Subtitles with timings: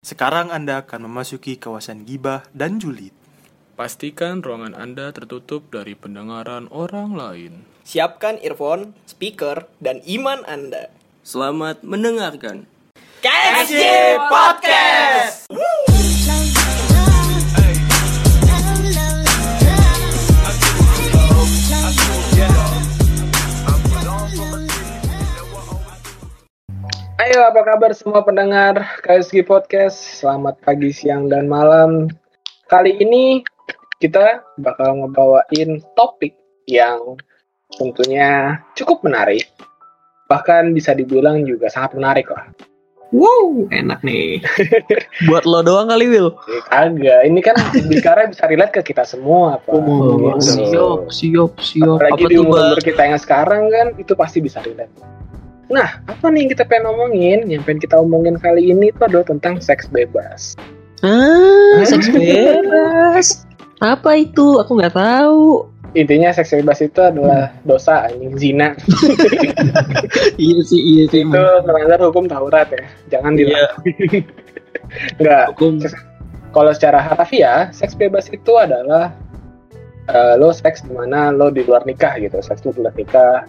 [0.00, 3.12] Sekarang Anda akan memasuki kawasan gibah dan julid.
[3.76, 7.52] Pastikan ruangan Anda tertutup dari pendengaran orang lain.
[7.84, 10.88] Siapkan earphone, speaker, dan iman Anda.
[11.20, 12.64] Selamat mendengarkan.
[13.20, 13.84] KSJ
[14.32, 15.52] Podcast!
[27.30, 28.74] Ayo, apa kabar semua pendengar
[29.06, 30.02] KSG Podcast?
[30.18, 32.10] Selamat pagi, siang, dan malam.
[32.66, 33.46] Kali ini
[34.02, 36.34] kita bakal ngebawain topik
[36.66, 37.14] yang
[37.78, 39.46] tentunya cukup menarik.
[40.26, 42.50] Bahkan bisa dibilang juga sangat menarik lah.
[43.14, 44.42] Wow, enak nih.
[45.30, 46.34] Buat lo doang kali, Will.
[46.50, 47.54] Eh, Kagak, ini kan
[47.86, 49.70] bicara bisa relate ke kita semua, Pak.
[49.70, 50.66] Oh, Gitu.
[50.66, 51.94] siap, siap, siap.
[52.02, 55.20] Apalagi Apa di umur kita yang sekarang kan, itu pasti bisa relate.
[55.70, 57.38] Nah, apa nih yang kita pengen ngomongin?
[57.46, 60.58] Yang pengen kita omongin kali ini itu adalah tentang seks bebas.
[61.00, 63.46] Ah, seks bebas.
[63.78, 64.58] Apa itu?
[64.60, 65.70] Aku nggak tahu.
[65.94, 68.74] Intinya seks bebas itu adalah dosa, anjing zina.
[70.42, 71.22] iya sih, iya sih.
[71.26, 72.84] itu melanggar hukum Taurat ya.
[73.10, 73.42] Jangan Iya.
[73.74, 74.22] dilakuin.
[75.18, 75.44] Enggak.
[75.54, 75.72] Hukum.
[76.50, 79.14] Kalau secara harfiah, seks bebas itu adalah
[80.06, 82.38] eh, lo seks di mana lo di luar nikah gitu.
[82.42, 83.46] Seks di luar nikah,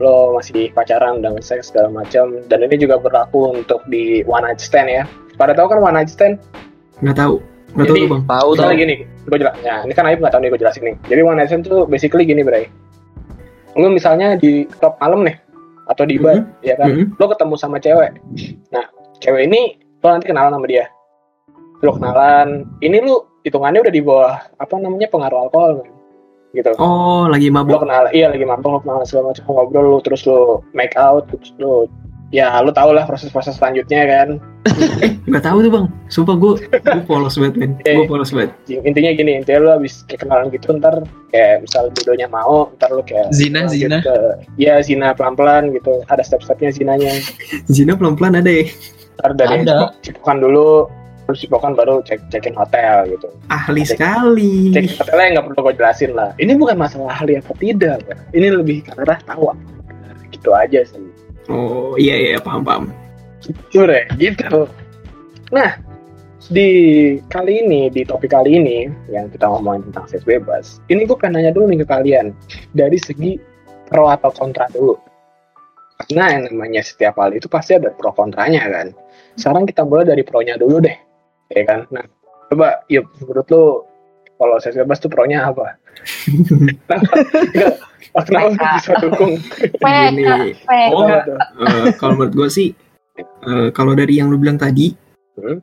[0.00, 2.40] lo masih pacaran dan seks segala macam.
[2.48, 5.04] Dan ini juga berlaku untuk di one night stand ya.
[5.36, 6.40] Pada tahu kan one night stand?
[7.00, 7.36] Nggak tahu.
[7.76, 8.22] Nggak tahu tuh, Bang.
[8.24, 9.54] Tahu Misalnya gini, gue jelas.
[9.60, 10.96] Ya, ini kan Aib nggak tahu nih gue jelasin nih.
[11.08, 12.68] Jadi one night stand tuh basically gini, Bray.
[13.76, 15.36] Lo misalnya di klub malam nih,
[15.86, 16.88] atau di bar, ya kan?
[16.90, 17.04] Mhm.
[17.20, 18.16] lo ketemu sama cewek.
[18.72, 18.84] Nah,
[19.20, 20.88] cewek ini lo nanti kenalan sama dia.
[21.84, 25.84] Lo kenalan, ini lu hitungannya udah di bawah apa namanya pengaruh alkohol?
[26.56, 26.72] Gitu.
[26.80, 27.84] Oh, lagi Lo mabuk.
[27.84, 31.52] kenal, iya lagi mabuk, lo kenalan segala macam ngobrol, lo terus lo make out, terus
[31.60, 31.84] lo
[32.34, 34.28] ya lo tau lah proses-proses selanjutnya kan.
[35.30, 35.86] Nggak tahu tuh, Bang.
[36.10, 37.72] Sumpah gue, gue polos banget, men.
[37.86, 37.94] Eh.
[38.02, 38.50] Gue polos banget.
[38.66, 43.02] Intinya gini, intinya lo abis kayak kenalan gitu ntar kayak misal jodohnya mau, ntar lo
[43.06, 44.02] kayak Zina, zina.
[44.02, 46.02] ke, ya zina pelan-pelan gitu.
[46.10, 47.14] Ada step-stepnya zinanya.
[47.74, 48.66] Zina pelan-pelan ada ya.
[49.22, 49.94] Ntar dari Ada.
[50.02, 50.90] cipokan dulu,
[51.26, 53.28] terus cipokan baru cek cekin hotel gitu.
[53.50, 54.70] Ahli Cek- sekali.
[54.70, 56.30] cek hotelnya nggak perlu gue jelasin lah.
[56.38, 57.98] Ini bukan masalah ahli apa tidak
[58.30, 59.50] ini lebih karena tahu
[60.30, 61.02] gitu aja sih.
[61.46, 62.84] Oh, iya, iya, paham, paham.
[63.46, 64.66] gitu deh gitu.
[65.54, 65.78] Nah
[66.50, 66.70] di
[67.30, 71.42] kali ini di topik kali ini yang kita ngomongin tentang seks bebas ini gue pengen
[71.42, 72.26] nanya dulu nih ke kalian
[72.74, 73.34] dari segi
[73.90, 74.94] pro atau kontra dulu.
[76.06, 78.90] Karena yang namanya setiap hal itu pasti ada pro kontranya kan?
[79.38, 80.96] Sekarang kita mulai dari pro nya dulu deh
[81.48, 82.04] ya kan nah
[82.48, 83.64] coba yuk menurut lu
[84.36, 85.76] kalau seks bebas tuh pro nya apa
[86.28, 87.74] Enggak.
[88.12, 89.32] Oh, kenapa lu bisa dukung?
[89.80, 90.24] Gini.
[90.92, 92.68] Oh, Oh, eh, kalau menurut gue sih,
[93.16, 94.92] eh, kalau dari yang lu bilang tadi,
[95.36, 95.60] Hmm.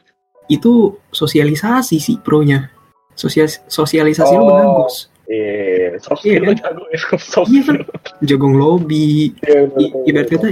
[0.48, 2.70] itu sosialisasi sih pro-nya.
[3.14, 4.54] Sosial sosialisasi lu Oh.
[4.54, 5.10] bagus.
[5.26, 6.50] Iya, soft Iya skill kan?
[6.50, 7.80] lu jago ya, soft Iya skill.
[8.22, 9.34] Jagong lobby.
[9.40, 10.48] Iya, bener, ibarat kata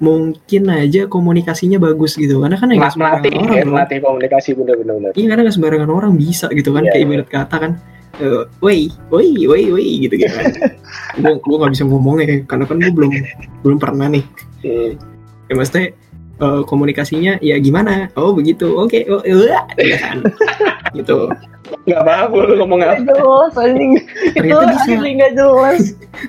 [0.00, 2.40] mungkin aja komunikasinya bagus gitu.
[2.40, 3.60] Karena kan ya nggak melatih, sembarangan ya, orang.
[3.60, 3.74] dong.
[3.76, 4.94] melatih komunikasi bener-bener.
[4.96, 5.10] bener.
[5.14, 6.82] Iya karena nggak sembarangan orang bisa gitu kan.
[6.82, 7.08] Iya, Kayak iya.
[7.08, 7.72] ibarat kata kan.
[8.20, 10.44] eh, Woi, woi, woi, woi gitu gitu kan.
[11.22, 13.12] gue gue nggak bisa ngomongnya karena kan gue belum
[13.62, 14.24] belum pernah nih.
[14.64, 14.90] Hmm.
[15.48, 15.86] Ya maksudnya
[16.40, 18.08] eh, komunikasinya ya gimana?
[18.16, 18.72] Oh begitu.
[18.76, 19.04] Oke.
[19.08, 19.64] Oh, iya
[20.00, 20.24] kan.
[20.92, 21.30] gitu.
[21.86, 23.00] Nggak apa-apa lu ngomong apa.
[23.04, 23.92] jelas anjing.
[24.34, 24.90] Ternyata bisa.
[24.98, 25.80] nggak jelas.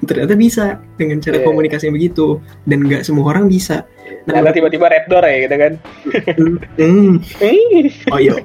[0.05, 1.45] Ternyata bisa dengan cara Iya.
[1.45, 2.27] komunikasi yang begitu
[2.65, 3.83] dan nggak semua orang bisa.
[4.29, 5.73] Nah, tiba-tiba red door ya gitu kan.
[8.11, 8.35] Oh iya.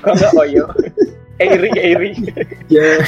[0.00, 0.64] Kok nggak oyo?
[1.38, 2.10] Airy, airy.
[2.66, 2.98] ya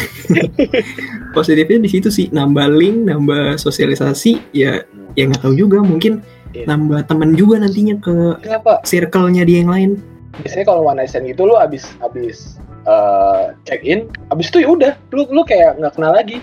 [1.34, 4.86] positifnya di situ sih nambah link nambah sosialisasi ya
[5.18, 6.66] ya nggak tahu juga mungkin Iya.
[6.66, 8.82] nambah temen juga nantinya ke Kenapa?
[8.82, 9.90] circle-nya dia yang lain
[10.38, 14.68] Biasanya kalau one night stand gitu lu abis abis eh, check in, abis itu ya
[14.70, 16.38] udah, lu lu kayak nggak kenal lagi.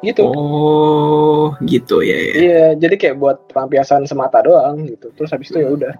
[0.00, 0.24] Gitu.
[0.24, 5.12] oh gitu ya ya Iya, jadi kayak buat pelampiasan semata doang gitu.
[5.12, 5.92] Terus habis itu ya udah.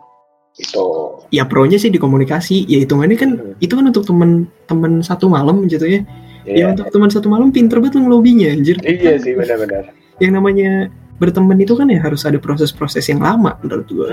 [0.51, 0.87] Gitu.
[1.31, 3.55] ya pro-nya sih di komunikasi ya hitungannya kan Hmm.
[3.63, 6.03] itu kan untuk temen-temen satu malam gitu ya
[6.43, 6.75] ya Iya.
[6.75, 9.95] untuk teman satu malam pinter banget ngelobinya anjir Iya sih benar-benar.
[10.19, 14.09] yang namanya berteman itu kan ya harus ada proses-proses yang lama menurut gua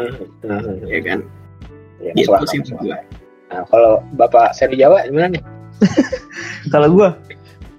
[0.46, 1.20] Hmm, hmm, ya kan
[2.14, 2.92] Iya, gitu masuk akal, sih.
[3.48, 5.44] Nah, kalau Bapak seri Jawa gimana nih?
[6.74, 7.10] Kalau gua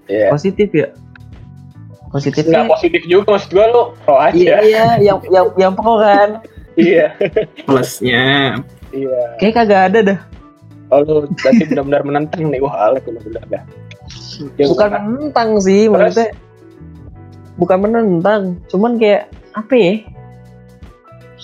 [0.08, 0.32] Iya.
[0.32, 0.88] positif ya.
[0.88, 4.32] Nggak Positifnya positif juga maksud gua lu pro aja.
[4.40, 6.40] iya iya yang yang yang pro kan.
[6.78, 7.10] Iya.
[7.66, 8.54] plusnya
[8.94, 9.20] Iya.
[9.42, 10.18] Kayak kagak ada dah.
[10.88, 12.62] Oh, lu berarti benar-benar menentang nih.
[12.64, 13.62] Wah, Alek benar-benar dah.
[14.56, 15.92] Ya, Bukan menentang sih, Terus?
[15.92, 16.28] maksudnya
[17.58, 19.92] bukan menentang, cuman kayak apa ya?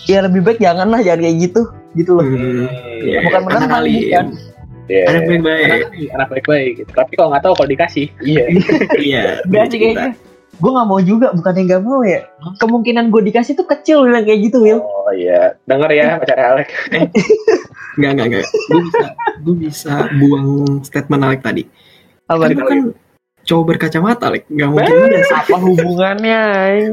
[0.06, 1.62] Ya lebih baik jangan lah, jangan kayak gitu.
[1.94, 2.26] Gitu loh.
[2.26, 2.66] Hmm,
[3.02, 3.94] iya, Bukan anak menentang, alim.
[4.02, 4.26] bukan.
[4.84, 5.02] Iya.
[5.08, 5.64] Anak baik-baik.
[5.64, 6.90] Anak, anak baik-baik gitu.
[6.92, 8.44] Tapi kalau nggak tahu kalau dikasih, iya.
[9.08, 9.22] Iya.
[9.48, 10.12] Udah sih kayaknya.
[10.54, 12.30] Gue gak mau juga, bukan yang gak mau ya.
[12.62, 14.86] Kemungkinan gue dikasih tuh kecil bilang kayak gitu, Will.
[14.86, 16.68] Oh iya, denger ya pacar Alex.
[17.98, 18.46] Enggak, enggak, enggak.
[18.70, 19.06] Gue bisa,
[19.42, 20.48] gue bisa buang
[20.82, 21.62] statement Alek tadi.
[22.26, 22.46] Apa?
[22.46, 22.80] Kan gue kan
[23.46, 24.46] cowok berkacamata, Alek.
[24.50, 25.34] Gak mungkin ada sih.
[25.34, 26.40] Apa hubungannya?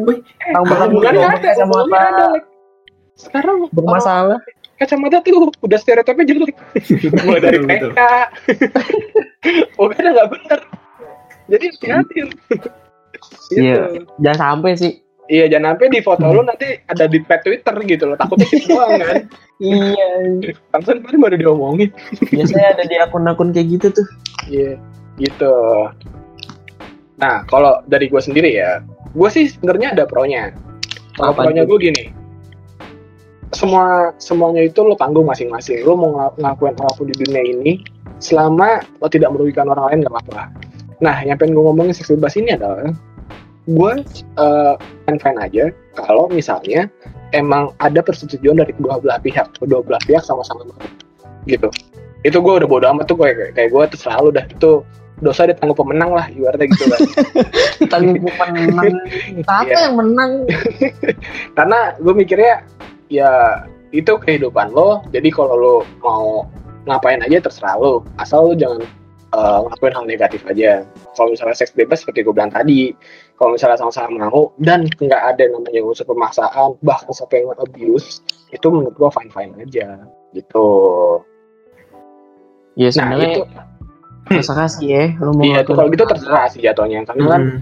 [0.09, 0.19] Wih,
[0.57, 1.49] Apa hubungannya ada?
[1.53, 1.65] Ada,
[2.33, 2.43] Alex.
[3.17, 4.41] Sekarang bermasalah.
[4.81, 6.57] Kacamata tuh udah stereotipnya jelek.
[7.25, 7.57] Mulai dari.
[7.61, 7.99] TK.
[9.77, 10.59] Pokoknya nggak bener.
[11.51, 12.15] Jadi hati-hati.
[12.25, 12.67] Gitu.
[13.51, 14.01] Iya.
[14.17, 14.97] Jangan sampai sih.
[15.29, 18.17] Iya, jangan sampai di foto lu nanti ada di pet Twitter gitu loh.
[18.17, 19.29] Takutnya gitu doang kan.
[19.61, 20.09] Iya.
[20.73, 21.89] Langsung kemarin baru diomongin.
[22.31, 24.07] Biasanya ada di akun-akun kayak gitu tuh.
[24.49, 24.79] Iya,
[25.21, 25.53] gitu.
[27.21, 28.81] Nah, kalau dari gue sendiri ya,
[29.13, 30.55] gue sih sebenarnya ada pro-nya.
[31.19, 32.03] Kalau pro-nya gue gini,
[33.51, 35.83] semua semuanya itu lo tanggung masing-masing.
[35.83, 37.71] Lo mau ngelakuin apa pun di dunia ini,
[38.23, 40.43] selama lo tidak merugikan orang lain nggak apa-apa.
[41.01, 42.93] Nah, yang pengen gue ngomongin seks bebas ini adalah,
[43.65, 43.91] gue
[44.37, 44.73] uh,
[45.09, 45.65] fine-fine aja
[45.97, 46.85] kalau misalnya
[47.33, 50.65] emang ada persetujuan dari kedua belah pihak, kedua belah pihak sama-sama
[51.49, 51.67] gitu.
[52.21, 54.85] Itu gue udah bodo amat tuh kayak kayak gue terserah lu dah itu
[55.21, 56.99] dosa ditanggung pemenang lah ibaratnya gitu kan.
[57.93, 58.93] Tanggung menang.
[59.45, 59.77] Siapa Iya.
[59.89, 60.31] yang menang?
[61.57, 62.53] Karena gue mikirnya
[63.11, 65.03] ya itu kehidupan lo.
[65.11, 66.47] Jadi kalau lo mau
[66.87, 68.07] ngapain aja terserah lo.
[68.15, 68.81] Asal lo jangan
[69.35, 70.87] eh, ngelakuin hal negatif aja.
[71.19, 72.95] Kalau misalnya seks bebas seperti gue bilang tadi,
[73.35, 78.23] kalau misalnya sama-sama mau dan nggak ada namanya unsur pemaksaan, bahkan sampai yang abuse,
[78.55, 79.87] itu menurut gue fine fine aja
[80.31, 80.67] gitu.
[82.79, 83.43] Ya Nah sebenarnya itu,
[84.31, 85.03] masa kasih ya.
[85.19, 87.03] Lu mau iya kalau gitu terserah sih jatuhnya.
[87.03, 87.59] Karena kan Hmm.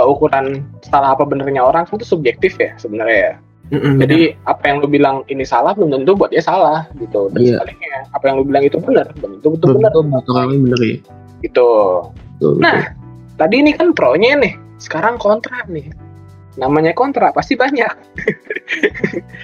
[0.00, 3.34] eh, ukuran salah apa benernya orang kan itu subjektif ya sebenarnya ya.
[3.66, 7.26] Mm-mm, Jadi apa yang lu bilang ini salah belum tentu buat dia salah gitu.
[7.34, 7.58] Dan Iya.
[7.58, 9.90] sebaliknya apa yang lu bilang itu benar belum tentu betul benar
[10.30, 10.96] orang lain bener ya.
[11.42, 11.68] gitu.
[12.38, 12.78] Betul, Nah
[13.34, 15.90] tadi ini kan pro-nya nih, sekarang kontra nih.
[16.56, 17.90] Namanya kontra pasti banyak.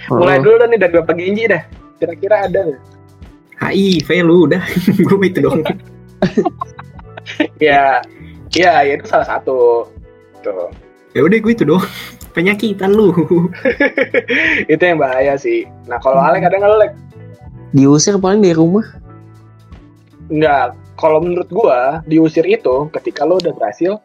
[0.09, 0.17] betul.
[0.17, 1.63] Mulai Oh, dulu dah nih dari Bapak Genji dah.
[1.99, 2.83] Kira-kira ada nggak?
[3.63, 4.63] HIV lu udah.
[4.99, 5.61] gue itu dong.
[7.59, 8.03] Ya,
[8.51, 9.87] ya, ya itu salah satu.
[10.41, 10.71] Tuh.
[11.13, 11.83] Ya udah gue itu dong.
[12.33, 13.13] Penyakitan lu.
[14.73, 15.69] itu yang bahaya sih.
[15.85, 16.29] Nah kalau Hmm.
[16.33, 16.93] Alek ada nggak lu, Lek?
[17.73, 18.85] Diusir paling dari rumah.
[20.29, 20.77] Enggak.
[20.97, 23.99] Kalau menurut gua diusir itu ketika lo udah berhasil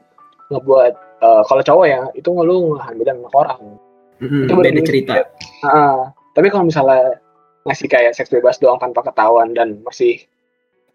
[0.49, 0.93] ngebuat
[1.23, 3.61] eh, kalau cowok ya itu lu ngehamilin anak orang.
[4.17, 5.13] Mm-mm, Itu beda cerita.
[5.61, 7.21] Ah, tapi kalau misalnya
[7.69, 10.23] ngasih kayak seks bebas doang tanpa ketahuan dan masih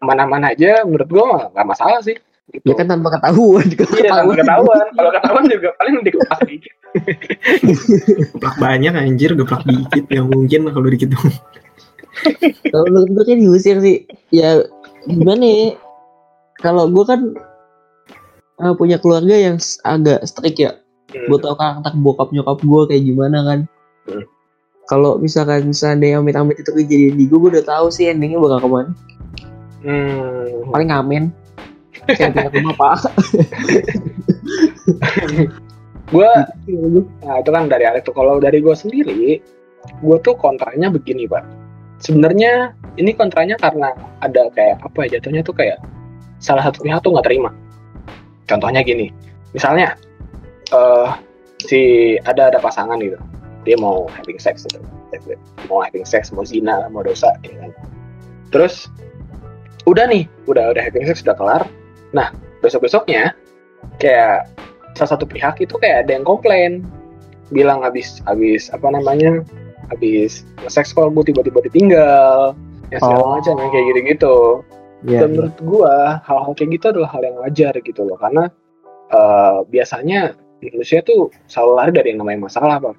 [0.03, 2.17] aman-aman aja, menurut gua mah nggak masalah sih.
[2.51, 2.67] Gitu.
[2.67, 3.63] Ya kan tanpa ketahuan.
[3.71, 4.85] Iya, tanpa ketahuan.
[4.91, 6.73] Kalau ketahuan juga paling dikepas dikit.
[8.33, 10.05] Geplak banyak anjir, geplak dikit.
[10.13, 11.33] Yang mungkin kalau dikit dong.
[12.69, 14.05] Kalau menurut gue kan diusir sih.
[14.29, 14.61] Ya
[15.09, 15.67] gimana ya?
[16.61, 17.21] Kalau gue kan
[18.61, 20.71] eh, punya keluarga yang agak strict ya.
[21.11, 21.27] Hmm.
[21.29, 23.59] Gue tau karakter bokap nyokap gue kayak gimana kan.
[24.09, 24.23] Hmm.
[24.83, 28.67] Kalau misalkan seandainya amit-amit itu kejadian di gue, gue udah tahu sih endingnya bakal ke
[28.69, 28.91] mana.
[29.83, 30.69] Hmm.
[30.69, 31.23] Paling ngamen.
[32.03, 32.99] Kayak pindah rumah pak.
[36.13, 36.45] Gua
[37.25, 38.13] Nah itu kan dari Alex tuh.
[38.13, 39.41] Kalau dari gue sendiri,
[39.83, 41.43] gue tuh kontranya begini pak.
[41.99, 45.81] Sebenarnya ini kontranya karena ada kayak apa ya jatuhnya tuh kayak
[46.43, 47.49] salah satu pihak tuh nggak terima.
[48.45, 49.07] Contohnya gini,
[49.55, 49.95] misalnya
[50.75, 51.09] eh
[51.63, 51.81] si
[52.27, 53.15] ada ada pasangan gitu,
[53.63, 54.83] dia mau having sex gitu,
[55.71, 57.71] mau having sex, mau zina, mau dosa, ya kan.
[58.51, 58.91] Terus
[59.87, 61.63] udah nih, udah udah having sex udah kelar.
[62.11, 63.31] Nah besok besoknya
[64.03, 64.51] kayak
[64.93, 66.85] salah satu pihak itu kayak ada yang komplain
[67.49, 69.41] bilang habis habis apa namanya
[69.91, 72.53] habis seks kok gue tiba-tiba ditinggal
[72.89, 73.31] ya segala Oh.
[73.37, 74.37] macam yang kayak gitu-gitu
[75.03, 75.19] Iya.
[75.27, 78.47] dan menurut gua hal-hal kayak gitu adalah hal yang wajar gitu loh karena
[79.11, 80.31] eh, biasanya
[80.63, 82.95] manusia tuh selalu lari dari yang namanya masalah pak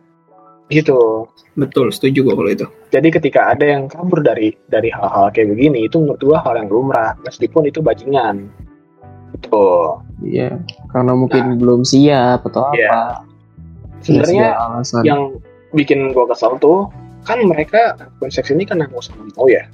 [0.69, 1.25] gitu
[1.57, 2.67] Betul, setuju gue kalau itu.
[2.91, 6.69] jadi ketika ada yang kabur dari dari hal-hal kayak begini itu menurut gua hal yang
[6.69, 8.53] lumrah meskipun itu bajingan
[9.35, 10.63] gitu Iya.
[10.95, 12.89] Karena mungkin belum siap atau Iya.
[12.89, 13.03] apa.
[14.05, 15.41] sebenarnya Ya, yang
[15.73, 16.93] bikin gue kesel tuh
[17.25, 19.65] kan mereka konsep ini kan mau sama mau ya.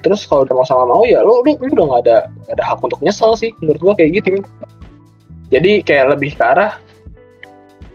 [0.00, 2.64] Terus kalau udah mau sama mau ya lu lu, lu udah nggak ada nggak ada
[2.64, 4.40] hak untuk nyesel sih menurut gue kayak gitu.
[5.52, 6.80] Jadi kayak lebih ke arah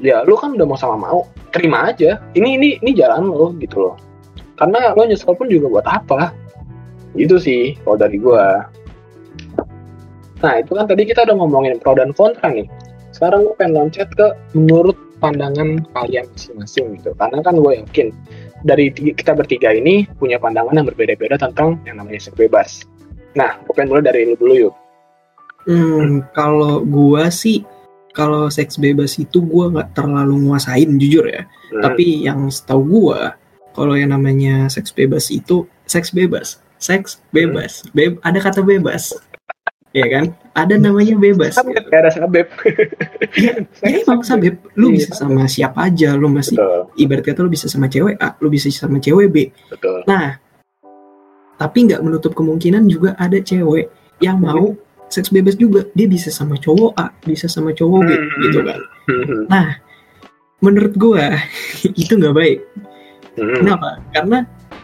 [0.05, 2.21] ya lu kan udah mau sama mau terima aja.
[2.37, 3.95] Ini ini ini jalan lo gitu loh.
[4.61, 6.29] Karena lo nyesel pun juga buat apa?
[7.17, 8.45] Itu sih kalau dari gue
[10.41, 12.65] nah itu kan tadi kita udah ngomongin pro dan kontra nih
[13.13, 18.09] sekarang gue pengen loncat ke menurut pandangan kalian masing-masing gitu karena kan gue yakin
[18.61, 22.85] dari kita bertiga ini punya pandangan yang berbeda-beda tentang yang namanya seks bebas.
[23.33, 24.73] Nah, gue pengen mulai dari lu dulu yuk.
[25.61, 27.61] Hmm, kalau gua sih
[28.17, 31.45] kalau seks bebas itu gua nggak terlalu nguasain jujur ya.
[31.45, 31.81] Hmm.
[31.85, 33.37] Tapi yang setahu gua
[33.77, 39.15] kalau yang namanya seks bebas itu seks bebas, seks bebas, Beb- ada kata bebas,
[39.91, 40.25] ya kan?
[40.51, 41.53] Ada namanya bebas.
[41.53, 42.47] Sabep, ya ada sabep.
[43.79, 47.49] Ya emang sabep, lu Iya, bisa sama siapa aja, lu masih Betul, ibarat kata lu
[47.49, 49.37] bisa sama cewek A, lu bisa sama cewek B.
[49.67, 50.03] betul.
[50.03, 50.35] Nah,
[51.55, 53.87] tapi nggak menutup kemungkinan juga ada cewek
[54.19, 54.75] yang mau
[55.07, 55.87] seks bebas juga.
[55.91, 58.41] Dia bisa sama cowok A, bisa sama cowok B, Hmm.
[58.41, 58.79] gitu kan.
[59.07, 59.67] Hmm, Nah,
[60.59, 61.31] menurut gua
[62.01, 62.59] itu nggak baik.
[63.35, 63.89] hmm, Kenapa?
[64.11, 64.39] Karena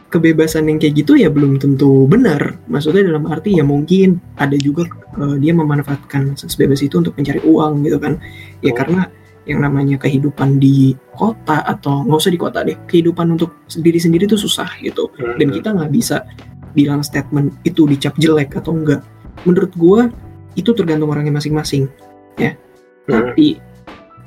[0.07, 2.55] kebebasan yang kayak gitu ya belum tentu benar.
[2.71, 4.87] Maksudnya dalam arti ya mungkin ada juga
[5.19, 8.19] eh, dia memanfaatkan seks bebas itu untuk mencari uang gitu kan.
[8.63, 8.77] Ya Oh.
[8.77, 9.01] karena
[9.47, 14.27] yang namanya kehidupan di kota atau nggak usah di kota deh, kehidupan untuk diri sendiri
[14.27, 15.07] itu susah gitu.
[15.15, 16.27] hmm, Dan kita nggak bisa
[16.75, 19.03] bilang statement itu dicap jelek atau enggak.
[19.47, 20.11] Menurut gua
[20.59, 21.87] itu tergantung orangnya masing-masing.
[22.35, 22.59] Ya.
[23.07, 23.31] Hmm.
[23.31, 23.59] Tapi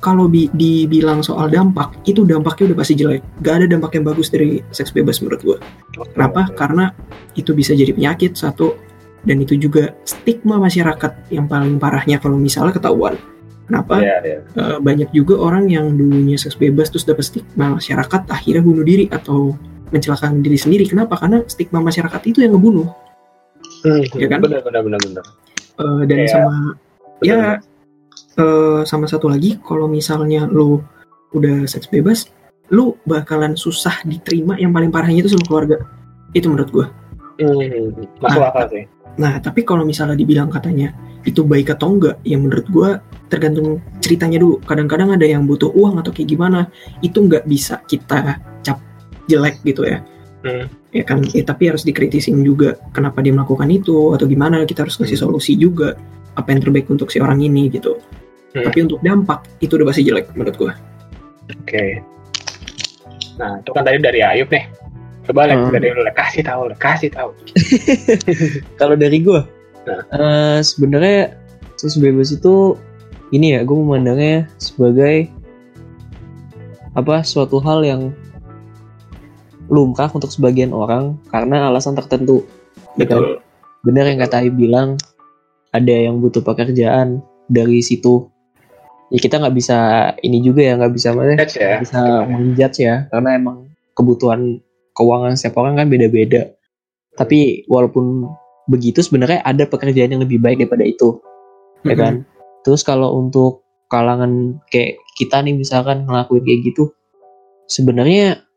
[0.01, 3.21] kalau bi- dibilang soal dampak, itu dampaknya udah pasti jelek.
[3.39, 5.57] Gak ada dampak yang bagus dari seks bebas menurut gua.
[5.95, 6.49] Oke, Kenapa?
[6.51, 6.89] Karena
[7.33, 8.73] itu bisa jadi penyakit satu,
[9.21, 13.13] dan itu juga stigma masyarakat yang paling parahnya kalau misalnya ketahuan.
[13.69, 14.01] Kenapa?
[14.01, 14.37] Iya, iya.
[14.51, 19.05] Eh, banyak juga orang yang dulunya seks bebas terus dapat stigma masyarakat akhirnya bunuh diri
[19.07, 19.53] atau
[19.93, 20.83] mencelakakan diri sendiri.
[20.83, 21.15] Kenapa?
[21.15, 22.89] Karena stigma masyarakat itu yang ngebunuh.
[23.85, 24.39] Hmm, Iya kan?
[24.41, 25.25] Benar, benar, benar, benar.
[25.77, 26.27] Eh, dan Iya.
[26.27, 26.51] sama
[27.21, 27.23] Benar.
[27.23, 27.39] ya
[28.37, 30.79] eh, sama satu lagi kalau misalnya lu
[31.35, 32.27] udah seks bebas,
[32.71, 35.77] lu bakalan susah diterima yang paling parahnya itu sama keluarga.
[36.31, 36.87] Itu menurut gua.
[37.41, 38.83] Hmm, masuk Nah, akal sih.
[39.19, 40.95] Nah, tapi kalau misalnya dibilang katanya
[41.27, 42.89] itu baik atau enggak, ya menurut gua
[43.27, 44.59] tergantung ceritanya dulu.
[44.63, 46.71] Kadang-kadang ada yang butuh uang atau kayak gimana,
[47.03, 48.79] itu nggak bisa kita cap
[49.27, 49.99] jelek gitu ya.
[50.41, 50.71] Hmm.
[50.91, 54.63] Ya kan, eh, tapi harus dikritisin juga kenapa dia melakukan itu atau gimana.
[54.67, 55.23] Kita harus kasih Hmm.
[55.31, 55.95] solusi juga
[56.35, 57.99] apa yang terbaik untuk si orang ini gitu.
[58.51, 58.67] Hmm.
[58.67, 60.71] Tapi untuk dampak itu udah pasti jelek menurut gua.
[61.51, 62.03] Oke.
[63.39, 64.65] Nah, itu kan tadi dari Ayub nih.
[65.21, 65.71] Coba Lek, Hmm.
[65.71, 67.29] dari lu kasih tahu, kasih tahu.
[68.81, 69.41] Kalau dari gue,
[69.85, 70.01] Nah.
[70.13, 71.37] eh, sebenarnya
[71.77, 72.75] seks bebas itu
[73.31, 75.29] ini ya, gue memandangnya sebagai
[76.91, 78.11] apa suatu hal yang
[79.71, 82.43] lumrah untuk sebagian orang karena alasan tertentu.
[82.99, 83.23] Ya kan?
[83.23, 83.27] Betul.
[83.87, 84.89] Benar yang kata Ayub bilang,
[85.71, 88.27] ada yang butuh pekerjaan dari situ.
[89.11, 89.77] Ya kita nggak bisa
[90.23, 91.83] ini juga ya nggak bisa mana ya.
[91.83, 94.63] bisa menjudge ya karena emang kebutuhan
[94.95, 96.55] keuangan setiap orang kan beda-beda.
[97.19, 98.23] Tapi walaupun
[98.71, 101.19] begitu sebenarnya ada pekerjaan yang lebih baik daripada itu,
[101.83, 102.23] ya kan?
[102.63, 106.95] Terus kalau untuk kalangan kayak kita nih misalkan ngelakuin kayak gitu,
[107.67, 108.47] sebenarnya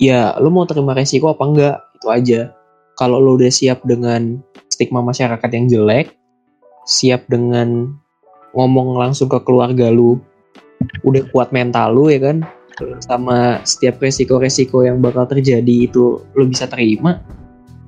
[0.00, 2.40] ya lu mau terima resiko apa enggak itu aja.
[2.96, 4.40] Kalau lu udah siap dengan
[4.72, 6.16] stigma masyarakat yang jelek,
[6.88, 7.94] siap dengan
[8.58, 10.18] ngomong langsung ke keluarga lu,
[11.06, 12.42] udah kuat mental lu ya kan,
[13.02, 17.22] sama setiap resiko-resiko yang bakal terjadi itu lo bisa terima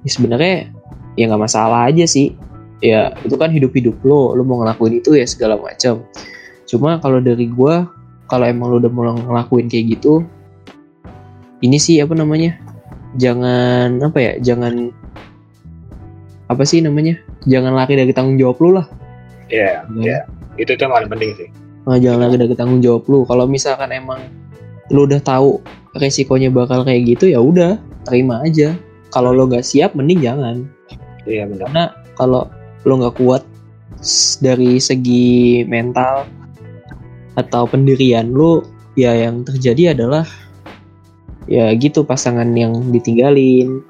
[0.03, 0.71] ya sebenarnya
[1.15, 2.35] ya nggak masalah aja sih.
[2.81, 6.01] Ya itu kan hidup-hidup lo lo mau ngelakuin itu ya segala macam.
[6.65, 7.91] Cuma kalau dari gua
[8.31, 10.25] kalau emang lo udah mau ngelakuin kayak gitu
[11.61, 12.57] ini sih apa namanya?
[13.21, 14.33] Jangan apa ya?
[14.41, 14.89] Jangan
[16.49, 17.21] apa sih namanya?
[17.45, 18.87] Jangan lari dari tanggung jawab lu lah
[19.51, 20.19] Iya, iya.
[20.57, 21.49] Itu itu yang paling penting sih.
[21.85, 23.27] Nah, jangan lagi dari tanggung jawab lu.
[23.27, 24.23] Kalau misalkan emang
[24.91, 25.59] lu udah tahu
[25.99, 28.75] resikonya bakal kayak gitu ya udah terima aja.
[29.11, 30.57] Kalau lo nggak siap mending jangan.
[31.27, 31.67] Iya benar.
[31.67, 32.43] Karena kalau
[32.87, 33.43] lo nggak kuat
[34.41, 36.25] dari segi mental
[37.37, 38.65] atau pendirian lu
[38.99, 40.25] ya yang terjadi adalah
[41.47, 43.83] ya gitu pasangan yang ditinggalin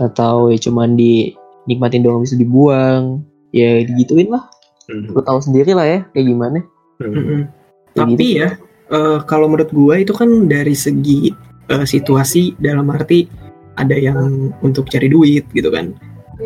[0.00, 3.20] atau ya cuman dinikmatin doang bisa dibuang
[3.52, 4.48] ya digituin lah
[4.90, 5.14] Hmm.
[5.14, 6.58] lo tahu sendiri lah ya kayak gimana
[7.02, 7.50] Hmm.
[7.92, 8.40] Kayak Tapi gitu.
[8.40, 8.48] ya,
[8.94, 11.34] eh, kalau menurut gua itu kan dari segi
[11.66, 13.26] eh, situasi dalam arti
[13.74, 15.96] ada yang untuk cari duit gitu kan.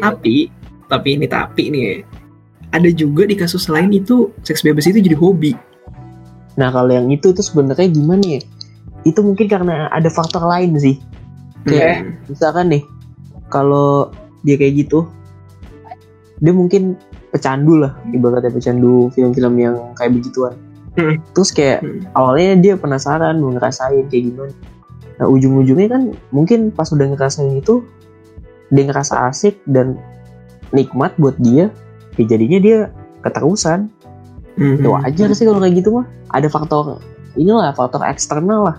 [0.00, 0.48] Tapi,
[0.88, 2.00] tapi ini tapi nih,
[2.72, 5.52] ada juga di kasus lain itu seks bebas itu jadi hobi.
[6.56, 8.40] Nah kalau yang itu tuh sebenarnya gimana ya?
[9.04, 10.96] Itu mungkin karena ada faktor lain sih.
[11.68, 12.10] Kayak Hmm.
[12.32, 12.82] misalkan nih,
[13.52, 14.08] kalau
[14.40, 15.04] dia kayak gitu,
[16.40, 16.96] dia mungkin
[17.30, 20.54] pecandu lah, ibaratnya pecandu film-film yang kayak begituan.
[20.96, 21.20] Hmm.
[21.36, 22.08] Terus kayak Hmm.
[22.16, 24.54] awalnya dia penasaran mau ngerasain kayak gimana.
[25.16, 26.02] Nah ujung-ujungnya kan
[26.32, 27.84] mungkin pas udah ngerasain itu,
[28.72, 30.00] dia ngerasa asik dan
[30.72, 31.68] nikmat buat dia,
[32.16, 32.78] ya jadinya dia
[33.20, 33.92] keterusan.
[34.56, 34.80] Hmm.
[34.80, 36.08] Ya wajar sih kalau kayak gitu mah.
[36.32, 37.00] Ada faktor
[37.36, 38.76] inilah faktor eksternal lah.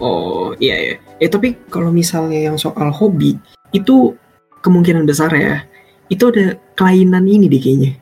[0.00, 0.94] Oh iya ya.
[1.20, 3.36] Eh tapi kalau misalnya yang soal hobi
[3.76, 4.16] itu
[4.64, 5.62] kemungkinan besar ya.
[6.08, 7.92] Itu ada kelainan ini deh kayaknya.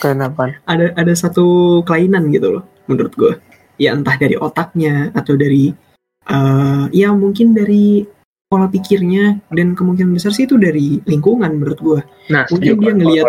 [0.00, 0.56] Kenapa?
[0.64, 3.32] Ada ada satu kelainan gitu loh menurut gue.
[3.76, 5.72] Ya entah dari otaknya atau dari
[6.24, 8.04] eh ya mungkin dari
[8.48, 12.00] pola pikirnya dan kemungkinan besar sih itu dari lingkungan menurut gue.
[12.32, 13.28] Nah, Mungkin setuju dia ngelihat-.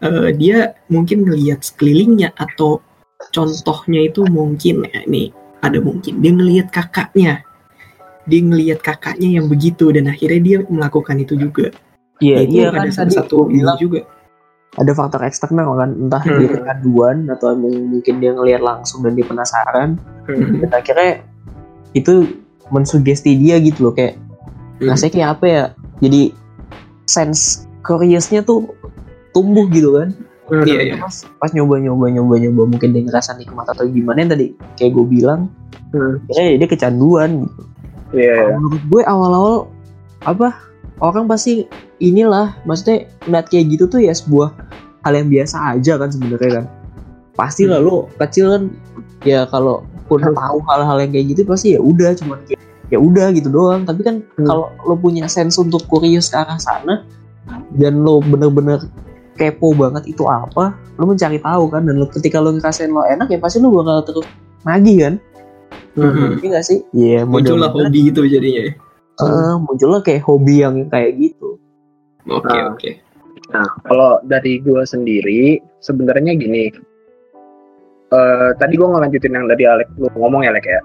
[0.00, 0.58] Eh, dia
[0.88, 2.80] mungkin ngelihat sekelilingnya atau
[3.36, 5.28] contohnya itu mungkin ya nih
[5.60, 7.44] ada mungkin dia ngelihat kakaknya
[8.24, 11.68] dia ngelihat kakaknya yang begitu dan akhirnya dia melakukan itu juga
[12.20, 14.00] Iya, itu iya ada kan salah tadi satu bilang juga
[14.78, 16.38] ada faktor eksternal kan, entah Hmm.
[16.38, 19.98] dia kecanduan atau mungkin dia ngelihat langsung dan dia penasaran.
[20.30, 20.62] Hmm.
[20.62, 21.26] Dan akhirnya
[21.90, 22.38] itu
[22.70, 24.14] mensugesti dia gitu loh kayak
[24.78, 24.94] Hmm.
[24.94, 25.64] rasanya kayak apa ya?
[25.98, 26.22] Jadi
[27.04, 28.70] sense curiousnya tuh
[29.34, 30.14] tumbuh gitu kan.
[30.46, 30.62] Hmm.
[30.62, 30.94] Iya, iya.
[31.02, 34.46] Pas, pas nyoba nyoba nyoba nyoba mungkin dia ngerasa nikmat atau gimana yang tadi
[34.78, 35.50] kayak gue bilang,
[35.90, 36.22] Hmm.
[36.30, 37.62] akhirnya dia kecanduan gitu.
[38.14, 38.34] Iya.
[38.38, 39.56] Kalau menurut gue awal-awal
[40.22, 40.48] apa
[41.00, 41.64] orang pasti
[41.98, 44.52] inilah maksudnya ngeliat kayak gitu tuh ya sebuah
[45.02, 46.64] hal yang biasa aja kan sebenarnya kan
[47.34, 48.62] pasti lah lo kecil kan
[49.24, 50.34] ya kalau pun Hmm.
[50.34, 54.02] tahu hal-hal yang kayak gitu pasti ya udah cuman kayak ya udah gitu doang tapi
[54.02, 54.46] kan Hmm.
[54.46, 57.06] kalau lo punya sense untuk kurios ke arah sana
[57.78, 58.84] dan lo bener-bener
[59.38, 63.30] kepo banget itu apa lo mencari tahu kan dan lo, ketika lo ngerasain lo enak
[63.30, 64.26] ya pasti lo bakal terus
[64.62, 65.14] nagih kan
[65.90, 66.38] Hmm.
[66.38, 66.78] Iya gak sih?
[66.94, 68.62] Iya, muncullah mudah-mudahan hobi itu jadinya
[69.26, 69.32] ya.
[69.32, 71.60] Eh, muncullah kayak hobi yang kayak gitu.
[72.28, 72.72] oke Ah.
[72.72, 72.90] oke
[73.50, 76.70] Nah, kalau dari gue sendiri, sebenarnya gini.
[78.10, 80.80] Eh tadi gue ngelanjutin yang tadi Alek lu ngomong ya, Lek ya.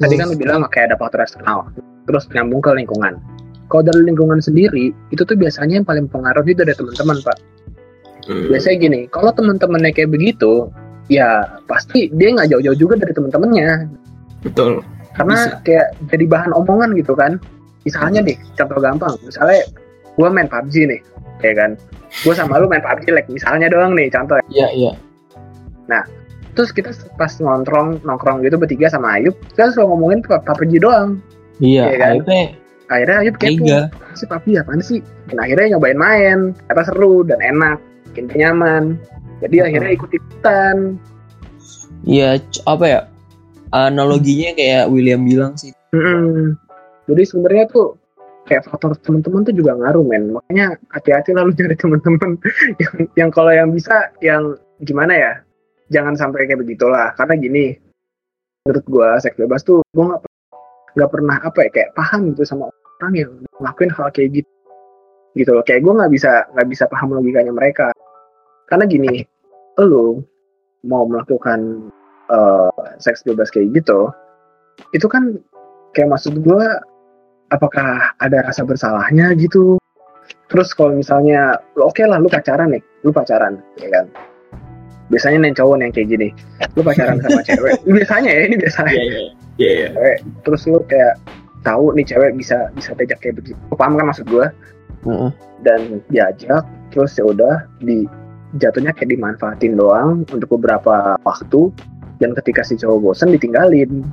[0.00, 1.68] Tadi kan lu bilang kayak ada faktor eksternal,
[2.08, 3.20] terus nyambung ke lingkungan.
[3.68, 7.38] Kalau dari lingkungan sendiri, itu tuh biasanya yang paling pengaruh itu dari teman-teman, Pak.
[8.26, 8.48] Hmm.
[8.48, 10.72] Biasanya gini, kalau teman-temannya kayak begitu,
[11.12, 13.70] ya pasti dia nggak jauh-jauh juga dari teman-temannya.
[14.40, 14.80] betul
[15.14, 17.36] Karena kayak jadi bahan omongan gitu kan.
[17.82, 19.14] Misalnya nih, contoh gampang.
[19.24, 19.64] Misalnya
[20.16, 21.00] gue main PUBG nih,
[21.40, 21.70] ya kan.
[22.22, 24.92] Gue sama lu main PUBG, like misalnya doang nih, contoh Iya, iya.
[26.50, 31.22] terus kita pas nongkrong nongkrong gitu bertiga sama Ayub kita selalu ngomongin PUBG doang
[31.62, 32.10] Iya, Iya kan?
[32.20, 32.42] akhirnya
[32.90, 33.64] akhirnya Ayub kepo
[34.18, 35.00] si PUBG apaan sih
[35.30, 37.78] dan akhirnya nyobain main kata seru dan enak
[38.10, 38.98] bikin nyaman
[39.38, 39.66] jadi Hmm.
[39.70, 40.76] akhirnya ikut ikutan
[42.00, 43.00] Iya, apa ya?
[43.70, 45.68] Analoginya kayak William bilang sih.
[47.10, 47.98] Jadi sebenarnya tuh
[48.46, 50.34] kayak faktor teman-teman tuh juga ngaruh men.
[50.34, 52.38] Makanya hati-hati lalu cari teman-teman
[52.82, 55.32] yang yang kalau yang bisa yang gimana ya
[55.90, 57.12] jangan sampai kayak begitulah.
[57.18, 57.74] Karena gini
[58.64, 60.22] menurut gua seks bebas tuh gua nggak
[60.98, 62.70] nggak pernah apa ya kayak paham gitu sama
[63.00, 64.50] orang yang ngelakuin hal kayak gitu.
[65.34, 65.64] Gitu loh.
[65.66, 67.90] Kayak gua nggak bisa nggak bisa paham logikanya mereka.
[68.70, 69.26] Karena gini
[69.80, 70.22] lo
[70.86, 71.90] mau melakukan
[72.30, 74.08] eh, seks bebas kayak gitu
[74.96, 75.36] itu kan
[75.92, 76.80] kayak maksud gua
[77.50, 79.76] apakah ada rasa bersalahnya gitu?
[80.50, 84.06] Terus kalau misalnya oke lah lu pacaran nih lu pacaran ya kan?
[85.10, 86.28] Biasanya nih cowok nih yang kayak gini
[86.78, 87.74] lu pacaran sama cewek.
[87.98, 89.02] Biasanya ya ini biasanya.
[89.60, 89.88] Iya iya.
[89.94, 91.14] cewek terus lu kayak
[91.66, 93.58] tahu nih cewek bisa bisa diajak kayak begitu.
[93.70, 94.48] Lu paham kan maksud gua?
[95.00, 95.32] Heeh.
[95.64, 98.04] dan diajak terus ya udah di
[98.60, 101.70] jatuhnya kayak dimanfaatin doang untuk beberapa waktu.
[102.20, 104.04] Dan ketika si cowok bosen ditinggalin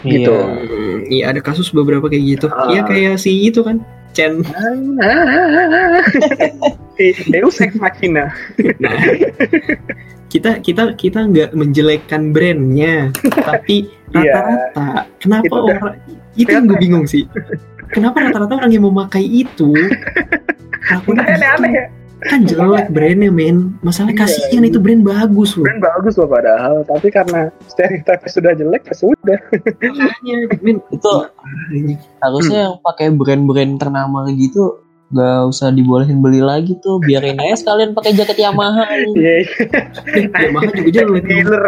[0.00, 0.30] Gitu.
[0.30, 0.46] Iya.
[0.46, 2.68] Hmm, iya ada kasus beberapa kayak gitu Ah.
[2.68, 4.40] iya kayak si itu kan Chen
[7.28, 8.30] Deus Ex Machina
[8.78, 8.94] Nah,
[10.28, 14.32] kita kita kita nggak menjelekkan brandnya, tapi Iya.
[14.32, 14.86] rata-rata
[15.18, 15.96] kenapa Itu udah- orang
[16.34, 17.24] itu yang gue bingung sih.
[17.88, 19.72] Kenapa rata-rata orang yang memakai itu
[20.92, 21.84] lakukan aneh-aneh ya
[22.20, 23.78] kan jelek brandnya men.
[23.80, 24.68] Masalah Iya, kasihan iya.
[24.68, 25.62] itu brand bagus loh.
[25.62, 29.38] brand bagus loh padahal tapi karena stereotipnya sudah jelek ya sudah
[29.78, 30.78] Makanya, men.
[30.88, 31.12] Itu
[32.18, 37.96] harusnya yang pakai brand-brand ternama gitu gak usah dibolehin beli lagi tuh biarin aja sekalian
[37.96, 39.40] pakai jaket Yamaha iya
[40.12, 41.24] Eh, Yamaha juga jelek.
[41.24, 41.62] dealer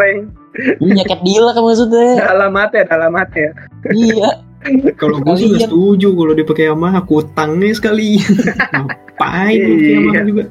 [0.77, 3.51] ini jaket dealer maksudnya dalam mata ya dalam mata ya
[3.89, 4.29] iya
[5.01, 8.21] Kalau gue sih nggak setuju kalau dipakai Yamaha kutangnya sekali.
[8.77, 9.93] Ngapain pakai Iya.
[9.97, 10.43] Yamaha juga?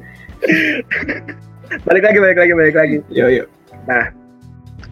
[1.87, 3.43] balik lagi balik lagi balik lagi Yo yo.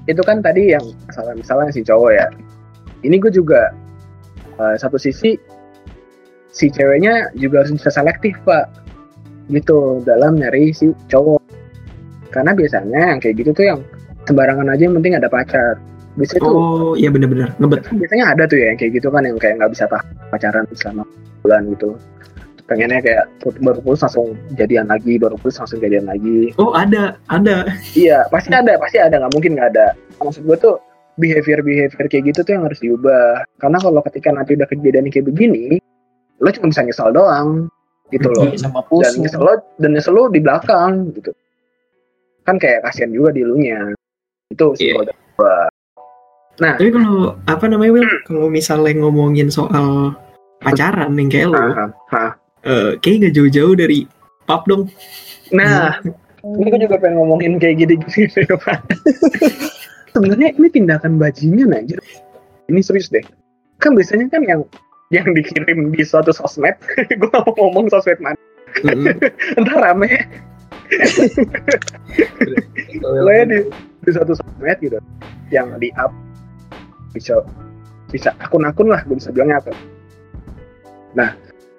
[0.08, 2.28] itu kan tadi yang masalah misalnya si cowok ya
[3.04, 3.74] ini gue juga
[4.58, 5.38] eh, satu sisi
[6.50, 8.70] si ceweknya juga harus bisa selektif pak
[9.54, 11.42] gitu dalam nyari si cowok
[12.30, 13.80] karena biasanya yang kayak gitu tuh yang
[14.26, 15.78] sembarangan aja yang penting ada pacar
[16.18, 17.82] biasanya tuh Oh iya benar-benar ngebet.
[17.94, 21.04] biasanya ada tuh ya yang kayak gitu kan yang kayak nggak bisa tahan pacaran selama
[21.42, 21.90] bulan gitu.
[22.66, 23.26] Pengennya kayak
[23.66, 26.54] baru putus langsung jadian lagi baru putus langsung jadian lagi.
[26.62, 27.66] Oh ada ada.
[27.98, 29.88] iya pasti ada pasti ada nggak mungkin nggak ada.
[30.22, 30.76] Maksud gue tuh
[31.18, 33.42] behavior behavior kayak gitu tuh yang harus diubah.
[33.58, 35.82] Karena kalau ketika nanti udah kejadian kayak begini
[36.40, 37.68] lo cuma bisa nyesel doang
[38.10, 38.48] gitu loh.
[38.48, 41.32] Iya, sama dan nyesel lo dan nyesel lo di belakang gitu.
[42.46, 43.82] Kan kayak kasihan juga di lunya.
[44.50, 45.10] Itu sih Iya.
[45.10, 45.69] kalau
[46.60, 46.76] gua.
[46.76, 48.10] Tapi kalau apa namanya Will?
[48.28, 50.12] Kalau misalnya ngomongin soal
[50.60, 51.64] pacaran yang kayak lo,
[52.68, 54.04] eh, kayak gak jauh-jauh dari
[54.44, 54.84] pub dong.
[55.56, 55.96] nah.
[56.40, 58.80] Ini gue juga pengen ngomongin kayak gini gini Pak.
[60.16, 62.00] sebenarnya ini tindakan bajingan aja
[62.70, 63.26] ini serius deh.
[63.82, 64.62] Kan biasanya kan yang
[65.10, 66.78] yang dikirim di suatu sosmed
[67.20, 68.38] gue gak mau ngomong sosmed mana.
[69.60, 70.10] Entar rame.
[73.04, 73.58] Lo ya di,
[74.06, 75.02] di suatu sosmed gitu
[75.50, 76.14] yang di up
[77.14, 77.42] bisa
[78.10, 79.72] bisa akun-akun lah gue bisa bilangnya apa
[81.18, 81.30] nah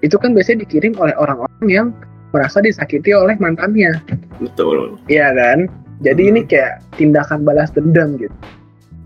[0.00, 1.86] itu kan biasanya dikirim oleh orang-orang yang
[2.30, 3.98] merasa disakiti oleh mantannya
[4.40, 4.96] Betul.
[5.12, 5.68] Iya kan?
[6.00, 8.32] Jadi ini kayak tindakan balas dendam gitu.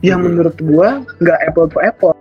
[0.07, 0.27] Yang Hmm.
[0.31, 2.15] menurut gua nggak apple to apple.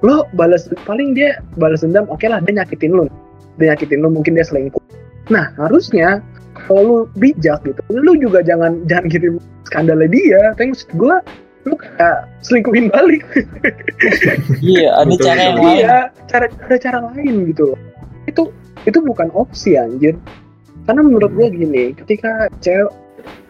[0.00, 3.04] Lo balas paling dia balas dendam, oke lah dia nyakitin lu.
[3.60, 4.80] Dia nyakitin lu mungkin dia selingkuh.
[5.28, 6.24] Nah, harusnya
[6.64, 9.36] kalau lu bijak gitu, lu juga jangan jangan kirim
[9.68, 10.40] skandalnya dia.
[10.56, 11.20] Tapi maksud gua
[11.64, 13.24] lu kayak selingkuhin balik.
[14.64, 15.96] iya ada Betul, cara yang lain Iya,
[16.28, 17.80] cara ada cara lain gitu loh.
[18.28, 18.42] Itu
[18.84, 20.16] itu bukan opsi anjir.
[20.84, 22.92] Karena menurut gue gini, ketika cewek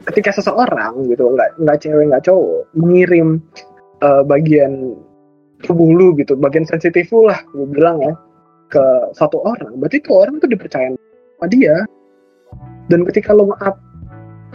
[0.06, 3.42] ketika seseorang gitu nggak nggak cewek nggak cowok mengirim
[4.04, 4.94] eh, bagian
[5.64, 8.14] tubuh lu gitu, bagian sensitif lu lah, gue bilang ya
[8.68, 8.84] ke
[9.16, 11.76] satu orang, berarti itu orang tuh dipercaya sama dia.
[12.92, 13.80] Dan ketika lo nge-up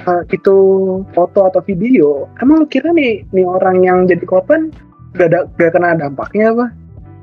[0.08, 0.58] eh, itu
[1.12, 4.72] foto atau video, emang lu kira nih nih orang yang jadi korban
[5.18, 6.66] gak ada gak kena dampaknya apa?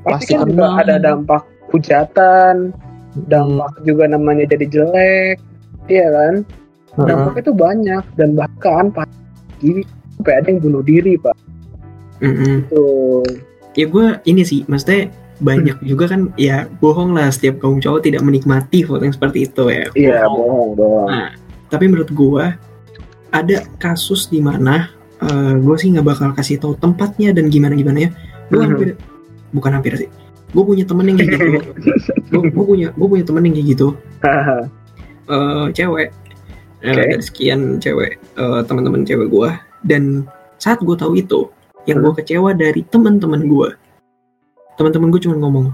[0.06, 1.42] Pasti Pasti kan juga ada dampak
[1.74, 2.54] hujatan,
[3.26, 5.36] dampak juga namanya jadi jelek,
[5.90, 6.34] iya kan?
[6.96, 9.84] Dampaknya itu banyak dan bahkan pagi
[10.16, 11.36] sampai ada yang bunuh diri pak.
[12.24, 12.64] Mm-mm.
[12.72, 13.22] Tuh,
[13.76, 18.24] Ya gue ini sih, maksudnya banyak juga kan ya bohong lah setiap kaum cowok tidak
[18.24, 19.84] menikmati foto yang seperti itu ya.
[19.92, 21.08] iya bohong doang.
[21.12, 21.28] Nah,
[21.68, 22.54] tapi menurut gua
[23.30, 27.98] ada kasus di mana eh, gua sih nggak bakal kasih tahu tempatnya dan gimana gimana
[28.04, 28.10] ya.
[28.46, 28.66] Gue Mhm.
[28.68, 28.88] hampir
[29.50, 30.08] bukan hampir sih.
[30.52, 31.60] Gue punya temen yang kayak gitu.
[32.54, 33.88] Gue punya gue punya temen yang kayak gitu.
[35.26, 36.08] eh cewek.
[36.84, 37.02] Eh, Oke.
[37.02, 41.48] dari sekian cewek eh, teman-teman cewek gua dan saat gue tahu itu,
[41.84, 43.74] yang gue kecewa dari teman-teman gua.
[44.76, 45.66] Teman-teman gue cuma ngomong,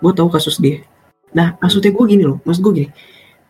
[0.00, 0.82] gue tahu kasus dia.
[1.30, 2.88] Nah, maksudnya gue gini loh, maksud gue gini.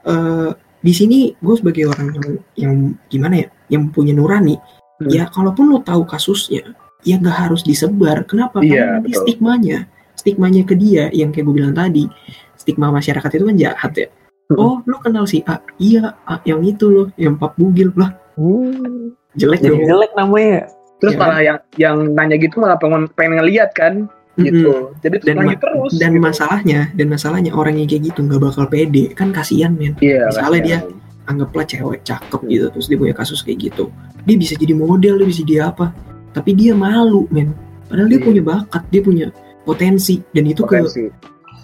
[0.05, 0.51] eh
[0.85, 2.75] di sini gue sebagai orang yang, yang
[3.09, 4.61] gimana ya, yang punya nurani,
[4.95, 5.11] Hmm.
[5.11, 6.63] ya kalaupun lo tahu kasusnya,
[7.03, 8.23] ya nggak harus disebar.
[8.31, 8.63] Kenapa?
[8.63, 9.79] Iya, Karena stigmanya,
[10.15, 12.07] stigmanya ke dia yang kayak gue bilang tadi,
[12.55, 14.09] stigma masyarakat itu kan jahat ya.
[14.53, 14.61] Hmm.
[14.61, 15.59] Oh, lo kenal si A?
[15.81, 19.89] Iya, A, yang itu loh, yang pap bugil lah, Hmm, jelek jadi dong.
[19.89, 20.69] jelek namanya
[21.03, 21.21] Terus Ya.
[21.21, 24.71] malah yang yang nanya gitu malah pengen pengen ngeliat kan, Gitu.
[24.99, 25.91] Jadi terus Dan ma- terus.
[25.95, 26.23] Dan gitu.
[26.23, 29.95] masalahnya, dan masalahnya orang yang kayak gitu nggak bakal pede, kan kasihan men.
[29.99, 30.87] Iya, misalnya dia-
[31.25, 33.89] Anggaplah cewek cakep gitu, terus dia punya kasus kayak gitu.
[34.23, 35.89] Dia bisa jadi model, dia bisa jadi apa?
[36.31, 37.57] Tapi dia malu men.
[37.89, 38.27] Padahal dia Iya.
[38.29, 39.27] punya bakat, dia punya
[39.63, 41.09] potensi, dan itu ke, Potensi.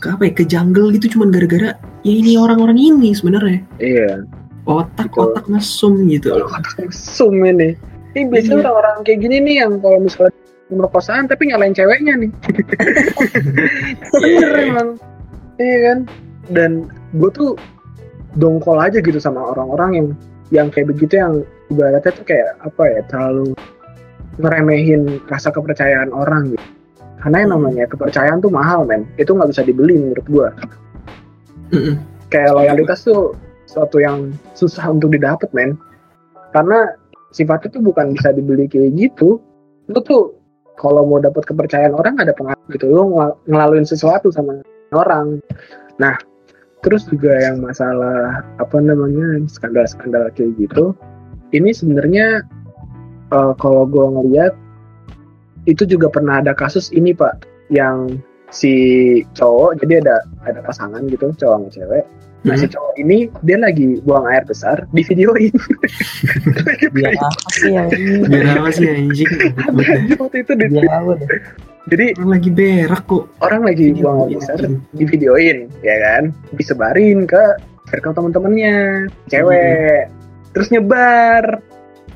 [0.01, 0.33] ke apa ya?
[0.33, 4.25] Ke jungle gitu cuman gara-gara ya ini orang-orang ini sebenarnya Iya.
[4.65, 6.33] otak-otak mesum gitu.
[6.33, 6.49] loh.
[6.89, 7.77] Sum ini.
[8.11, 8.65] Ini biasanya Iya.
[8.65, 10.33] orang-orang kayak gini nih yang kalau misalnya
[10.71, 12.31] pemerkosaan tapi nyalain ceweknya nih.
[14.23, 14.89] Bener emang.
[15.59, 15.99] Iya kan?
[16.49, 16.73] Dan
[17.19, 17.59] gue tuh
[18.39, 20.09] dongkol aja gitu sama orang-orang yang
[20.51, 23.55] yang kayak begitu yang ibaratnya tuh kayak apa ya terlalu
[24.39, 26.67] ngeremehin rasa kepercayaan orang gitu.
[27.21, 30.49] Karena yang namanya kepercayaan tuh mahal men, itu nggak bisa dibeli menurut gue.
[31.77, 31.95] Mm-mm.
[32.33, 33.37] Kayak loyalitas tuh
[33.69, 35.77] suatu yang susah untuk didapat men.
[36.51, 36.97] Karena
[37.31, 39.39] sifatnya tuh bukan bisa dibeli kayak gitu.
[39.93, 40.40] Lu tuh
[40.81, 42.89] kalau mau dapat kepercayaan orang ada pengaruh gitu.
[42.89, 44.65] Lu ngel- ngelaluin sesuatu sama
[44.97, 45.45] orang.
[46.01, 46.17] Nah,
[46.81, 50.97] terus juga yang masalah apa namanya skandal-skandal kayak gitu.
[51.53, 52.41] Ini sebenarnya
[53.29, 54.57] eh, kalau gua ngeliat
[55.69, 58.17] itu juga pernah ada kasus ini pak yang
[58.51, 58.73] si
[59.37, 62.05] cowok jadi ada ada pasangan gitu cowok sama cewek
[62.41, 65.53] nah si cowok ini dia lagi buang air besar di videoin.
[66.97, 69.31] Biar apa sih ini Biar apa sih anjing?
[69.77, 71.29] Jadi waktu itu di, biar apa deh
[71.91, 73.25] jadi Orang lagi berak kok.
[73.41, 74.59] orang lagi buang air besar
[74.95, 76.23] di videoin ya kan?
[76.55, 77.43] Disebarin ke
[77.89, 80.07] circle teman-temannya cewek.
[80.55, 81.59] Terus nyebar.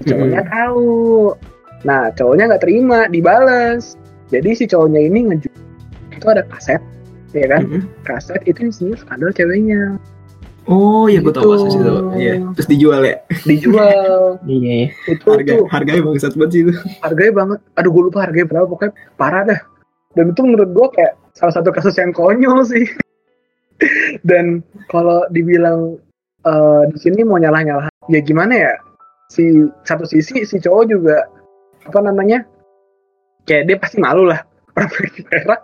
[0.04, 1.34] Cowoknya tahu.
[1.82, 3.98] Nah cowoknya nggak terima dibales.
[4.30, 5.48] Jadi si cowoknya ini ngeju
[6.14, 6.80] itu ada kaset
[7.34, 7.66] ya kan?
[7.66, 7.82] Mm-mm.
[8.06, 9.98] kaset itu isinya skandal ceweknya
[10.64, 11.52] Oh ya gue tau Gitu.
[11.54, 11.92] kasus itu.
[12.14, 12.34] Iya.
[12.56, 13.16] Terus dijual ya.
[13.44, 14.74] dijual Iya.
[15.06, 16.72] itu Harga tuh harganya bangsat banget sih itu.
[17.00, 19.60] harganya banget aduh gue lupa harganya berapa pokoknya parah dah
[20.14, 22.86] dan itu menurut gue kayak salah satu kasus yang konyol sih
[24.28, 25.98] dan kalau dibilang
[26.42, 28.72] eh, di sini mau nyalah nyalah ya gimana ya
[29.28, 29.50] si
[29.82, 31.16] satu sisi si cowok juga
[31.84, 32.44] apa namanya
[33.44, 34.40] kayak dia pasti malu lah
[34.74, 35.62] orang pakai perak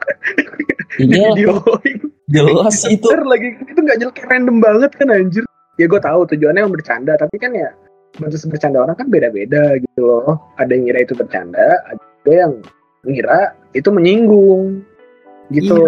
[0.99, 2.00] Iya, videoin
[2.31, 3.07] jelas itu.
[3.11, 5.45] Lagi itu nggak jelas kayak random banget kan anjir
[5.77, 7.71] ya gue tahu tujuannya yang bercanda tapi kan ya
[8.19, 12.53] batas bercanda orang kan beda-beda gitu loh ada yang ngira itu bercanda ada yang
[13.03, 13.41] ngira
[13.73, 14.85] itu menyinggung
[15.51, 15.79] gitu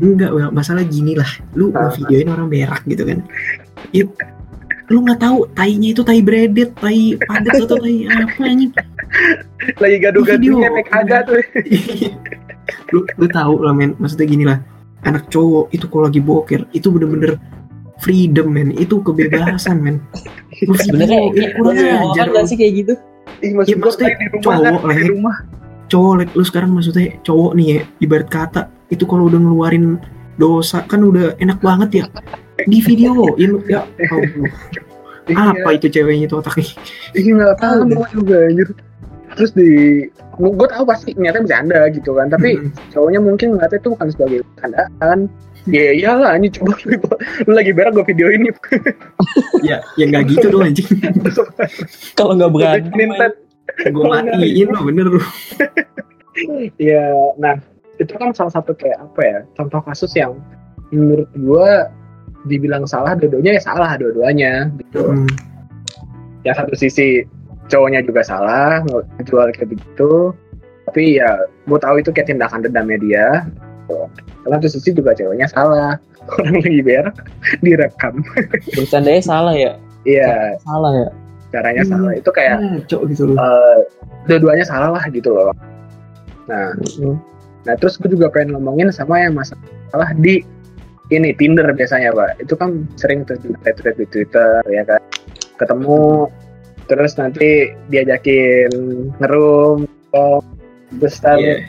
[0.00, 0.50] Enggak, Wel.
[0.50, 1.28] masalah gini lah.
[1.54, 1.86] Lu Ah.
[1.92, 3.22] videoin orang berak gitu kan.
[3.94, 4.02] Ya,
[4.90, 8.72] lu nggak tahu tainya itu tai bredet, tai padat atau tai apa anjing.
[9.78, 10.74] lagi gaduh-gaduhnya Video.
[10.74, 11.38] naik kagak tuh
[12.92, 14.58] lu lu tahu lah men, maksudnya gini lah.
[15.04, 17.36] Anak cowok itu kalau lagi boker itu bener-bener
[18.00, 19.96] freedom men, itu kebebasan men.
[20.84, 22.94] Sebenarnya ya kurang ajar nggak sih kayak gitu?
[23.44, 25.36] Ih, maksud Ya, maksudnya di rumah kan cowok lah di rumah.
[25.84, 30.00] Cowok like, lu sekarang maksudnya cowok nih ya ibarat kata itu kalau udah ngeluarin
[30.40, 32.04] dosa kan udah enak banget ya.
[32.64, 34.52] Di video ya, lu- ya Allah.
[35.56, 36.68] apa itu ceweknya itu otaknya?
[37.16, 38.68] Iya nggak paham gue juga anjir
[39.34, 40.06] terus di
[40.38, 42.70] gue tahu pasti niatnya bercanda gitu kan tapi Mm.
[42.94, 45.18] cowoknya mungkin ngeliatnya itu bukan sebagai bercandaan
[45.70, 46.96] ya iyalah ini coba lu,
[47.48, 48.48] lu lagi berak gue video ini
[49.68, 50.86] ya ya nggak gitu dong anjing
[52.18, 53.06] Kalau nggak berani.
[53.90, 55.20] Gue matiin lo bener lu
[56.82, 57.54] Ya, nah
[58.02, 60.34] itu kan salah satu kayak apa ya contoh kasus yang
[60.90, 61.88] menurut gua
[62.44, 65.14] dibilang salah dua-duanya ya salah dua-duanya gitu.
[65.14, 65.30] Hmm.
[66.42, 67.22] Ya satu sisi
[67.68, 68.84] cowoknya juga salah
[69.24, 70.32] jual kayak begitu,
[70.90, 71.30] tapi ya
[71.68, 73.28] gua tahu itu kayak tindakan dendamnya dia.
[73.84, 73.96] Gitu.
[74.44, 75.96] Karena satu sisi juga cowoknya salah
[76.40, 77.16] orang lagi berak
[77.60, 78.24] direkam.
[78.76, 79.72] Bercandanya salah ya?
[80.04, 81.08] Iya Salah ya?
[81.54, 81.92] caranya Hmm.
[81.94, 83.78] salah itu kayak Ngaco gitu loh eh,
[84.26, 85.54] dua-duanya salah lah gitu loh.
[86.50, 86.74] Nah,
[87.64, 90.44] Nah terus gue juga pengen ngomongin sama yang masalah di
[91.08, 92.42] ini Tinder biasanya pak.
[92.44, 95.00] Itu kan sering tuh di thread-thread di Twitter ya kan.
[95.56, 96.28] Ketemu
[96.86, 98.70] terus nanti diajakin
[99.20, 99.88] ngerum,
[101.00, 101.66] ntar Iya.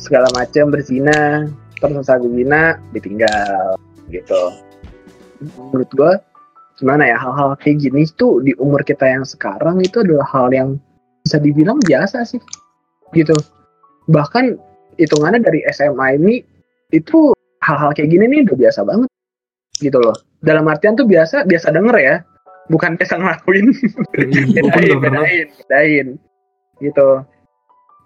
[0.00, 1.46] segala macam berzina,
[1.78, 3.76] terus selesai berzina ditinggal
[4.08, 4.42] gitu.
[5.40, 6.12] Menurut gue
[6.80, 10.80] gimana ya hal-hal kayak gini tuh di umur kita yang sekarang itu adalah hal yang
[11.20, 12.40] bisa dibilang biasa sih
[13.12, 13.36] gitu
[14.08, 14.56] bahkan
[14.96, 16.40] hitungannya dari SMA ini
[16.96, 19.10] itu hal-hal kayak gini nih udah biasa banget
[19.76, 22.16] gitu loh dalam artian tuh biasa biasa denger ya
[22.70, 23.66] bukan biasa ngelakuin
[24.14, 26.06] bedain bedain bedain
[26.80, 27.08] gitu.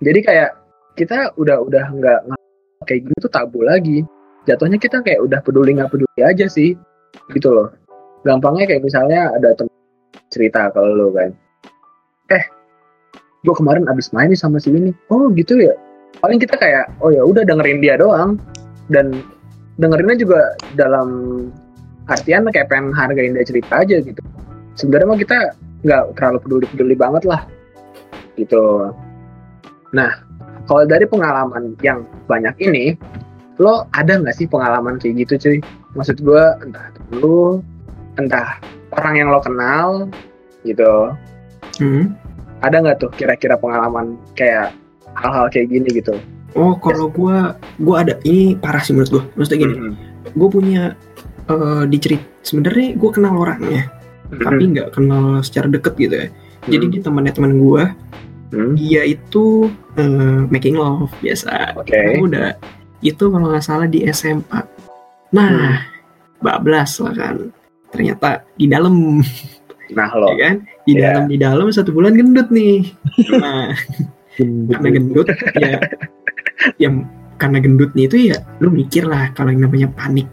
[0.02, 0.50] Jadi kayak
[0.98, 2.42] kita udah udah nggak nggak-
[2.88, 4.02] kayak gitu tuh tabu lagi.
[4.44, 6.74] Jatuhnya kita kayak udah peduli nggak peduli aja sih.
[7.30, 7.70] Gitu loh.
[8.24, 9.72] Gampangnya kayak misalnya ada temen
[10.32, 11.30] cerita kalau lo kan.
[12.32, 12.44] Eh
[13.44, 14.90] gue kemarin abis main nih sama si ini.
[15.12, 15.76] Oh gitu ya?
[16.18, 18.40] Paling kita kayak oh ya udah dengerin dia doang.
[18.88, 19.24] Dan
[19.80, 20.40] dengerinnya juga
[20.76, 21.08] dalam
[22.04, 24.20] artian kayak pengen hargain dia cerita aja gitu
[24.74, 25.38] sebenarnya mah kita
[25.84, 27.42] nggak terlalu peduli peduli banget lah
[28.34, 28.90] gitu.
[29.92, 30.10] Nah
[30.64, 32.96] kalau dari pengalaman yang banyak ini
[33.62, 35.58] lo ada nggak sih pengalaman kayak gitu cuy?
[35.94, 37.62] Maksud gue entah temen lu
[38.18, 38.58] entah
[38.98, 40.08] orang yang lo kenal
[40.64, 41.12] gitu.
[41.74, 42.14] Hmm.
[42.62, 44.72] ada nggak tuh kira-kira pengalaman kayak
[45.18, 46.16] hal-hal kayak gini gitu?
[46.56, 47.36] Oh kalau gue
[47.82, 48.14] gue ada.
[48.24, 49.94] Ini parah sih menurut gue maksudnya gini Mhm.
[50.32, 50.82] gue punya
[51.44, 53.90] eh dicerit sebenarnya gue kenal orangnya
[54.32, 56.28] tapi nggak kenal secara deket gitu ya.
[56.64, 57.84] Jadi dia temannya teman gue
[58.54, 58.78] Hmm.
[58.78, 59.66] dia itu
[59.98, 61.74] eh, making love biasa.
[61.74, 61.90] Oke.
[61.90, 62.48] Karena udah
[63.02, 64.62] itu kalau nggak salah di SMA
[65.34, 65.82] nah
[66.38, 67.50] bablas lah kan.
[67.90, 69.18] Ternyata di dalam.
[69.90, 70.30] Nah lo.
[70.34, 70.54] Ya kan?
[70.86, 71.02] Di Iya.
[71.02, 72.94] dalam di dalam satu bulan gendut nih.
[73.42, 73.74] Nah
[74.70, 75.26] karena gendut
[75.58, 75.78] ya.
[76.82, 76.94] Yang
[77.34, 80.30] karena gendutnya itu ya lu mikir lah kalau yang namanya panik.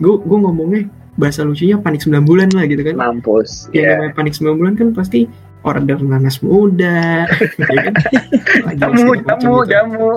[0.00, 4.12] Gue gue ngomongnya bahasa lucunya panik 9 bulan lah gitu kan mampus yang ya namanya
[4.14, 5.26] panik 9 bulan kan pasti
[5.60, 7.26] order nanas muda
[7.74, 7.94] ya kan
[8.78, 9.66] jamu jamu gitu.
[9.66, 10.08] jamu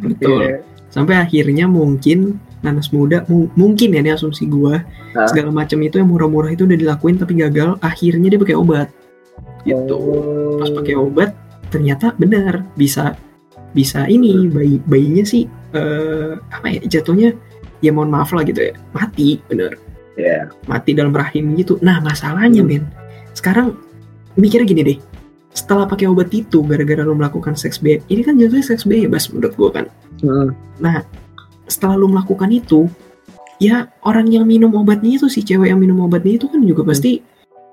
[0.00, 0.56] betul Iya.
[0.88, 5.26] sampai akhirnya mungkin nanas muda mu- mungkin ya ini asumsi gua Hah?
[5.26, 8.88] segala macam itu yang murah-murah itu udah dilakuin tapi gagal akhirnya dia pakai obat
[9.64, 10.56] gitu Oh.
[10.56, 11.30] pas pakai obat
[11.68, 13.18] ternyata benar bisa
[13.74, 17.34] bisa ini bayi bayinya sih eh, apa ya jatuhnya
[17.82, 19.74] ya mohon maaf lah gitu ya mati bener
[20.14, 22.70] ya mati dalam rahim gitu nah masalahnya Hmm.
[22.70, 22.84] men
[23.34, 23.74] sekarang
[24.34, 24.98] mikirnya gini deh
[25.54, 29.54] setelah pakai obat itu gara-gara lo melakukan seks bebas ini kan jatuhnya seks bebas menurut
[29.54, 29.86] gua kan
[30.22, 30.50] Hmm.
[31.66, 32.86] setelah lu melakukan itu
[33.58, 37.22] ya orang yang minum obatnya itu si cewek yang minum obatnya itu kan juga pasti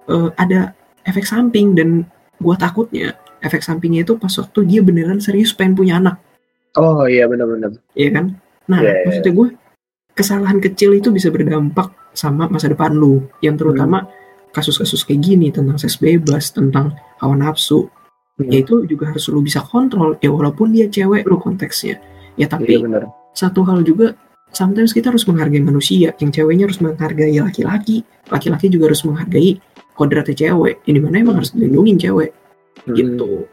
[0.08, 0.74] eh, ada
[1.04, 2.06] efek samping dan
[2.38, 6.18] gua takutnya efek sampingnya itu pas waktu dia beneran serius pengen punya anak
[6.72, 7.76] Oh iya benar-benar.
[7.94, 9.04] ya kan nah Iya, iya.
[9.04, 9.48] maksudnya gue
[10.22, 13.26] kesalahan kecil itu bisa berdampak sama masa depan lu.
[13.42, 14.10] Yang terutama Hmm.
[14.54, 17.90] kasus-kasus kayak gini tentang seks bebas tentang hawa nafsu.
[18.40, 18.48] Hmm.
[18.48, 20.18] ya itu juga harus lu bisa kontrol.
[20.24, 22.00] Ya walaupun dia cewek lu konteksnya.
[22.40, 23.04] Ya tapi Iya benar.
[23.36, 24.16] satu hal juga
[24.50, 26.16] sometimes kita harus menghargai manusia.
[26.18, 28.02] Yang ceweknya harus menghargai laki-laki.
[28.32, 29.60] Laki-laki juga harus menghargai
[29.94, 30.82] kodratnya cewek.
[30.88, 32.32] Yang di mana emang harus dilindungin cewek.
[32.88, 32.96] Hmm.
[32.98, 33.46] gitu.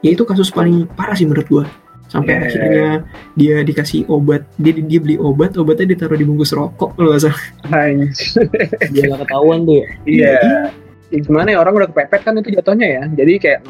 [0.00, 1.64] Ya itu kasus paling parah sih menurut gua
[2.10, 2.46] sampai Yeah.
[2.50, 2.88] akhirnya
[3.38, 7.42] dia dikasih obat dia dia beli obat obatnya ditaruh di bungkus rokok kalau nggak salah.
[8.90, 9.86] Dia nggak ketahuan tuh ya.
[10.04, 10.34] Iya.
[11.10, 13.02] Ya, Gimana ya orang udah kepepet kan itu jatuhnya ya.
[13.14, 13.60] Jadi kayak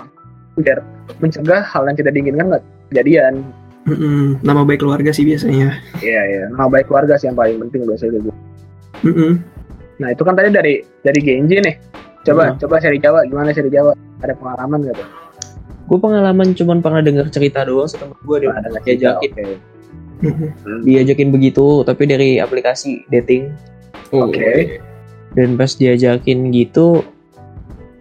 [0.61, 0.79] biar
[1.20, 3.44] mencegah hal yang tidak diinginkan nggak kejadian.
[3.88, 5.72] Mm-mm, nama baik keluarga sih biasanya
[6.05, 6.44] Iya iya.
[6.53, 8.31] Nah baik keluarga sih yang paling penting biasanya gitu.
[9.09, 9.33] Mm-mm.
[10.00, 10.74] Nah itu kan tadi dari
[11.05, 11.76] dari Genji nih.
[12.24, 13.96] Coba coba seri Jawa gimana seri Jawa?
[14.20, 15.09] Ada pengalaman nggak tuh?
[15.90, 19.33] Gue pengalaman cuman pernah dengar cerita doang setemen gue dia Ada nggak diajakin.
[20.20, 20.50] Mm-mm.
[20.87, 23.50] diajakin begitu tapi dari aplikasi dating
[24.12, 24.79] Oke.
[25.33, 27.00] dan pas diajakin gitu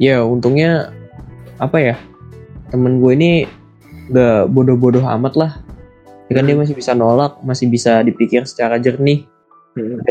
[0.04, 0.92] ya untungnya
[1.64, 1.96] apa ya
[2.76, 3.32] temen gue ini
[4.12, 5.52] gak bodoh-bodoh amat lah
[6.28, 9.24] ya kan dia masih bisa nolak masih bisa dipikir secara jernih
[9.78, 10.02] Hmm.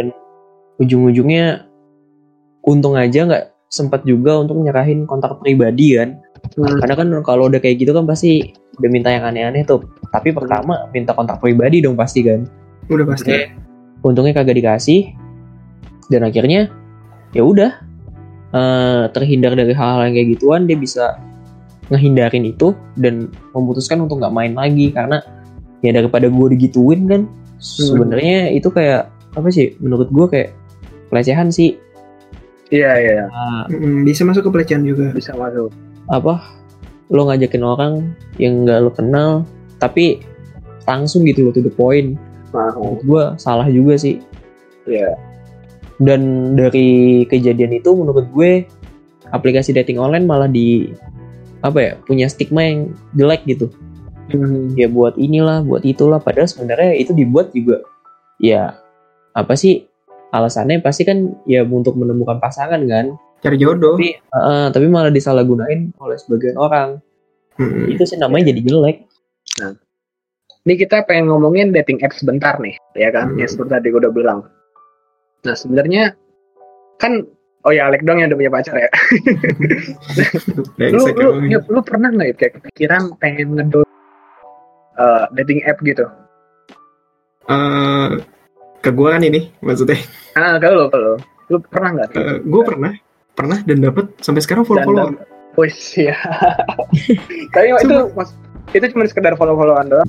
[0.78, 1.66] ujung-ujungnya
[2.62, 6.22] untung aja nggak sempat juga untuk nyerahin kontak pribadi kan
[6.56, 6.80] Hmm.
[6.80, 9.84] karena kan kalau udah kayak gitu kan pasti udah minta yang aneh-aneh tuh.
[10.08, 12.46] Tapi pertama minta kontak pribadi dong pasti kan.
[12.88, 13.34] Udah pasti.
[14.00, 15.12] Untungnya kagak dikasih.
[16.08, 16.72] Dan akhirnya
[17.36, 17.88] ya udah.
[18.48, 21.20] Eh, terhindar dari hal-hal yang kayak gituan dia bisa
[21.92, 25.20] ngehindarin itu dan memutuskan untuk nggak main lagi karena
[25.84, 27.28] ya daripada gue digituin kan
[27.60, 30.50] sebenarnya itu kayak apa sih menurut gue kayak
[31.12, 31.76] pelecehan sih.
[32.72, 33.24] Iya iya.
[33.68, 35.12] Mm-mm, bisa masuk ke pelecehan juga.
[35.12, 35.68] Bisa masuk.
[36.08, 36.40] Apa
[37.08, 37.92] lo ngajakin orang
[38.36, 39.30] yang nggak lo kenal
[39.80, 40.20] tapi
[40.88, 42.16] langsung gitu lo to the point
[42.52, 44.20] menurut gue salah juga sih.
[44.88, 45.20] Iya.
[45.98, 48.64] dan dari kejadian itu menurut gue
[49.34, 50.94] aplikasi dating online malah di
[51.60, 53.68] apa ya punya stigma yang jelek gitu.
[54.28, 54.76] Hmm.
[54.76, 56.22] ya buat inilah buat itulah.
[56.22, 57.82] Padahal sebenarnya itu dibuat juga.
[58.38, 58.78] Ya
[59.34, 59.90] apa sih
[60.30, 60.80] alasannya?
[60.80, 66.16] Pasti kan ya untuk menemukan pasangan kan cari jodoh tapi eh, tapi malah disalahgunain oleh
[66.18, 66.98] sebagian orang
[67.58, 67.90] Mm-mm.
[67.90, 68.98] itu sih namanya jadi jelek
[70.68, 73.32] Ini kita pengen ngomongin dating apps sebentar nih, ya kan?
[73.32, 73.40] Hmm.
[73.40, 74.44] Ya seperti tadi gue udah bilang.
[75.48, 76.12] Nah sebenarnya
[77.00, 77.24] kan
[77.64, 78.90] oh ya Alek dong yang udah punya pacar ya.
[80.92, 83.88] lu lu, ya, lu pernah nggak ya kayak kepikiran pengen ngedol
[85.00, 86.04] uh, dating app gitu?
[87.48, 88.08] Eh,
[88.84, 89.96] ke gua kan ini maksudnya
[90.36, 91.16] Ah kalau lo kalau
[91.48, 92.08] lu pernah nggak?
[92.44, 92.92] gue pernah
[93.38, 95.22] pernah dan dapat sampai sekarang follow follow Dan-
[95.54, 96.14] Wih ya.
[97.54, 98.30] Tapi itu mas,
[98.70, 100.08] itu cuma sekedar follow-followan doang.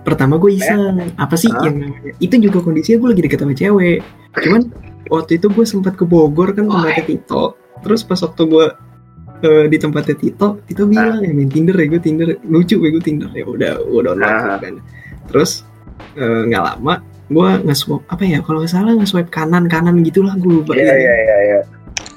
[0.00, 0.98] pertama gue iseng.
[1.14, 3.98] Apa sih yang namanya itu juga kondisinya gue lagi deket sama cewek.
[4.34, 4.62] Cuman
[5.06, 7.44] waktu itu gue sempat ke Bogor kan tempatnya Tito.
[7.80, 8.66] Terus pas waktu gue
[9.40, 12.28] eh, di tempatnya Tito Tito bilang ya main Tinder ya gue Tinder.
[12.42, 13.28] Lucu gue Tinder.
[13.30, 14.56] Ya udah gue download Ah.
[14.56, 14.74] kan.
[15.28, 15.62] Terus
[16.16, 16.94] eh, nggak lama
[17.30, 21.14] gue nge-swipe apa ya kalau nggak salah nge-swipe kanan kanan gitulah gue lupa Iya iya
[21.14, 21.36] iya.
[21.46, 21.58] iya.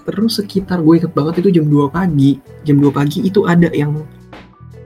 [0.03, 2.39] Terus sekitar gue inget banget itu jam 2 pagi.
[2.67, 4.03] Jam 2 pagi itu ada yang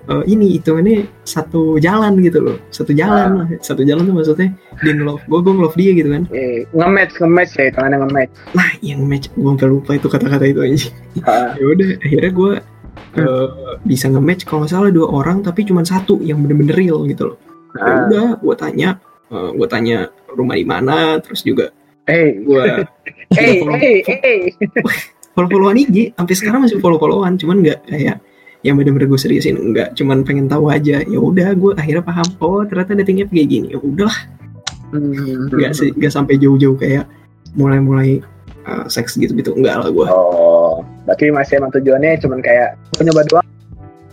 [0.07, 2.57] eh, ini hitungannya satu jalan gitu loh.
[2.71, 3.47] Satu jalan lah.
[3.59, 4.49] Satu jalan tuh maksudnya
[4.81, 6.23] dia nge-love gue gue nge-love dia gitu kan.
[6.31, 8.31] Eh, nge-match nge-match ya itu nge-match.
[8.55, 10.89] nah yang match gue sampai lupa itu kata-kata itu aja.
[11.25, 12.51] Ah, ya udah akhirnya gue
[13.17, 13.47] eh,
[13.83, 17.37] bisa nge-match kalau nggak salah dua orang tapi cuma satu yang bener-bener real gitu loh.
[17.77, 17.97] Ya ah.
[18.07, 18.89] udah gue tanya
[19.33, 19.97] eh, gue tanya
[20.31, 21.73] rumah di mana terus juga
[22.07, 22.63] Eh, gue
[23.35, 23.59] eh,
[24.01, 24.39] eh, eh.
[25.35, 28.17] follow-followan IG sampai sekarang masih follow-followan cuman nggak kayak
[28.63, 29.59] yang bener-bener gue seriusin.
[29.59, 31.03] Enggak cuman pengen tahu aja.
[31.03, 32.25] Ya udah gue akhirnya paham.
[32.39, 33.67] Oh ternyata dating app kayak gini.
[33.75, 34.13] Ya udah
[34.87, 35.51] Hmm.
[35.51, 37.03] nggak sih nggak sampai jauh-jauh kayak
[37.59, 38.23] mulai-mulai
[38.63, 39.51] uh, seks gitu-gitu.
[39.51, 43.47] Enggak lah gue Oh, berarti masih emang tujuannya cuman kayak "Gua nyoba doang.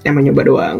[0.03, 0.79] emang nyoba doang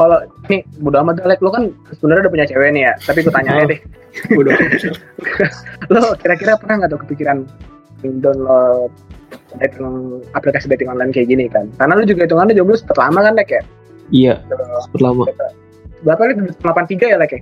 [0.00, 0.16] Kalau
[0.48, 2.92] nih bodo amat Alek, lo kan sebenarnya udah punya cewek nih ya.
[3.04, 3.80] Tapi gue tanya aja deh,
[4.36, 4.56] Bodoh.
[5.92, 7.44] lo kira-kira pernah nggak tuh kepikiran
[8.24, 8.88] download
[9.60, 11.68] dating aplikasi dating online kayak gini kan?
[11.76, 13.62] Karena lo juga hitungannya jomblo sempet lama kan Lek ya?
[14.10, 14.34] iya
[14.88, 15.28] sempet lama
[16.00, 16.36] Berapa Lek?
[16.64, 17.40] 83 ya Lek ya?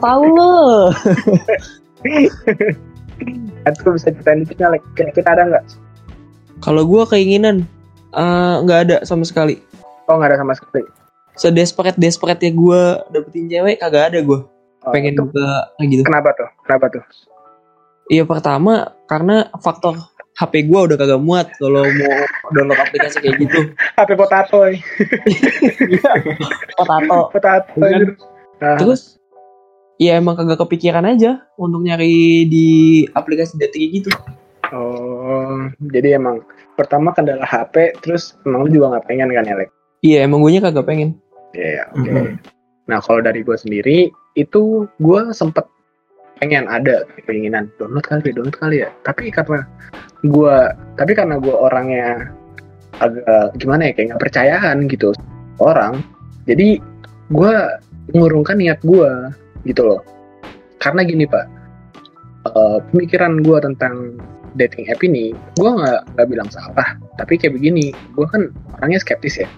[0.00, 0.88] tahu lo
[3.68, 4.82] Itu bisa ceritain dikit Lek?
[4.96, 5.64] Kira-kira ada nggak?
[6.58, 7.62] kalau gue keinginan
[8.16, 9.60] eh, nggak ada sama sekali
[10.08, 10.84] Oh nggak ada sama sekali.
[11.34, 12.80] sedesperate desperate ya gue
[13.10, 14.40] dapetin cewek kagak ada gue
[14.80, 16.02] Oh, pengen itu buka gitu.
[16.02, 16.48] kenapa tuh?
[16.62, 17.02] Kenapa tuh?
[18.08, 19.98] Iya pertama karena faktor
[20.32, 22.14] HP gua udah kagak muat kalau mau
[22.48, 23.74] download aplikasi kayak gitu.
[23.98, 24.78] HP potato, eh.
[26.72, 27.16] Potato.
[27.34, 27.68] potato.
[27.74, 27.90] Bukan.
[27.90, 28.10] anjir.
[28.58, 29.18] Nah, Terus
[29.96, 32.68] ya emang kagak kepikiran aja untuk nyari di
[33.10, 34.10] aplikasi dating gitu.
[34.70, 35.58] oh,
[35.90, 39.70] jadi emang pertama kendala HP, terus emang lu juga nggak pengen kan ya, Lek?
[40.04, 41.18] Iya emang gue kagak pengen.
[41.56, 42.06] Iya, oke.
[42.06, 42.38] Mhm.
[42.88, 45.66] Nah, kalau dari gue sendiri, itu gue sempet
[46.38, 48.90] pengen ada keinginan download kali, download kali ya.
[49.02, 49.66] Tapi karena
[50.22, 50.56] gue,
[50.94, 52.30] tapi karena gue orangnya
[53.02, 55.10] agak gimana ya, kayak nggak percayaan gitu
[55.60, 56.00] orang.
[56.46, 56.78] Jadi
[57.34, 57.54] gue
[58.14, 59.10] mengurungkan niat gue
[59.66, 60.00] gitu loh.
[60.78, 61.46] Karena gini pak,
[62.54, 64.16] eh, pemikiran gue tentang
[64.56, 66.96] dating app ini, gue nggak nggak bilang salah.
[67.20, 69.50] Tapi kayak begini, gue kan orangnya skeptis ya.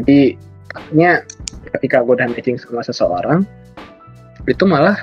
[0.00, 0.36] Jadi
[0.72, 1.20] takutnya
[1.76, 3.44] ketika gue udah matching sama seseorang
[4.48, 4.96] itu malah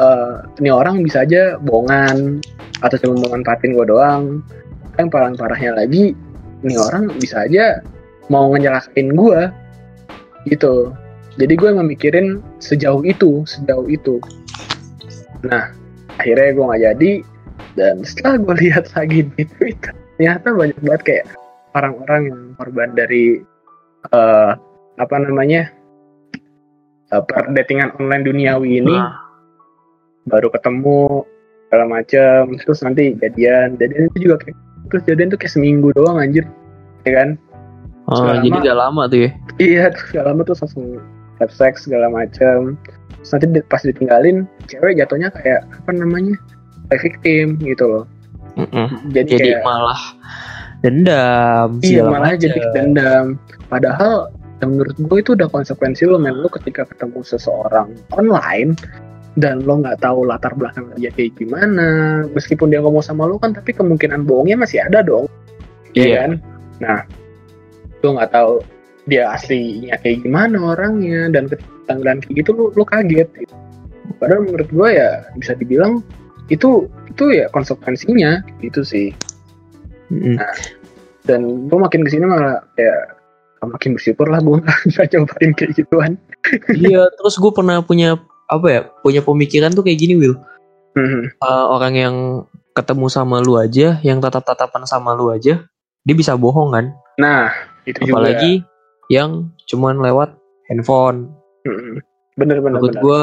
[0.00, 2.40] eh, ini orang bisa aja bohongan
[2.80, 4.40] atau cuma memanfaatin gue doang.
[4.94, 6.14] Kan parah parahnya lagi
[6.64, 7.82] ini orang bisa aja
[8.32, 9.40] mau ngenyalakain gue
[10.48, 10.94] gitu.
[11.34, 14.22] Jadi gue memikirin sejauh itu sejauh itu.
[15.44, 15.74] Nah
[16.18, 17.12] akhirnya gue nggak jadi
[17.74, 21.26] dan setelah gue lihat lagi di Twitter ternyata banyak banget kayak
[21.74, 23.42] orang-orang yang korban dari
[24.10, 24.50] eh,
[24.94, 25.70] apa namanya
[27.08, 29.14] eh, perdatingan online duniawi ini Nah.
[30.24, 31.24] baru ketemu
[31.66, 33.76] segala macam terus nanti jadian.
[33.76, 34.56] Jadian itu juga kayak
[34.88, 36.44] terus jadian tuh kayak seminggu doang anjir.
[37.04, 37.28] Ya kan?
[38.04, 39.30] Oh, Selama- jadi gak lama tuh ya.
[39.56, 40.86] iya terus segala lama tuh langsung
[41.36, 42.76] have sex segala macam
[43.16, 44.36] terus nanti pas ditinggalin
[44.66, 46.36] cewek jatuhnya kayak apa namanya
[46.88, 48.04] kayak victim gitu loh.
[48.54, 48.86] Mm-mm.
[49.10, 50.00] jadi, Jadi kayak malah
[50.78, 53.40] dendam iya malah jadi dendam
[53.74, 54.30] padahal
[54.62, 58.78] ya menurut gue itu udah konsekuensi lo men lo ketika ketemu seseorang online
[59.34, 63.50] dan lo nggak tahu latar belakang dia kayak gimana meskipun dia ngomong sama lo kan
[63.50, 65.26] tapi kemungkinan bohongnya masih ada dong
[65.92, 66.14] Iya Iya.
[66.14, 66.30] kan
[66.78, 67.00] nah
[68.00, 68.52] lo nggak tahu
[69.10, 73.54] dia aslinya kayak gimana orangnya dan ketika tanggalan kayak gitu lo lo kaget gitu.
[74.22, 76.00] padahal menurut gue ya bisa dibilang
[76.48, 79.10] itu itu ya konsekuensinya gitu sih
[80.14, 80.38] Mm-mm.
[81.26, 83.16] dan gue makin ke sini malah kayak
[83.68, 86.12] makin bersyukur lah gue nggak cobain kayak gituan
[86.76, 88.80] iya, terus gue pernah punya apa ya?
[89.00, 90.36] Punya pemikiran tuh kayak gini, Will.
[90.94, 91.40] Mhm.
[91.40, 92.16] Eh, orang yang
[92.74, 95.62] ketemu sama lu aja, yang tatap-tatapan sama lu aja,
[96.04, 96.86] dia bisa bohong kan?
[97.14, 97.46] nah
[97.86, 98.66] itu juga Apalagi
[99.06, 100.34] yang cuman lewat
[100.66, 101.30] handphone.
[101.62, 102.02] Mhm.
[102.34, 103.22] bener bener Menurut gue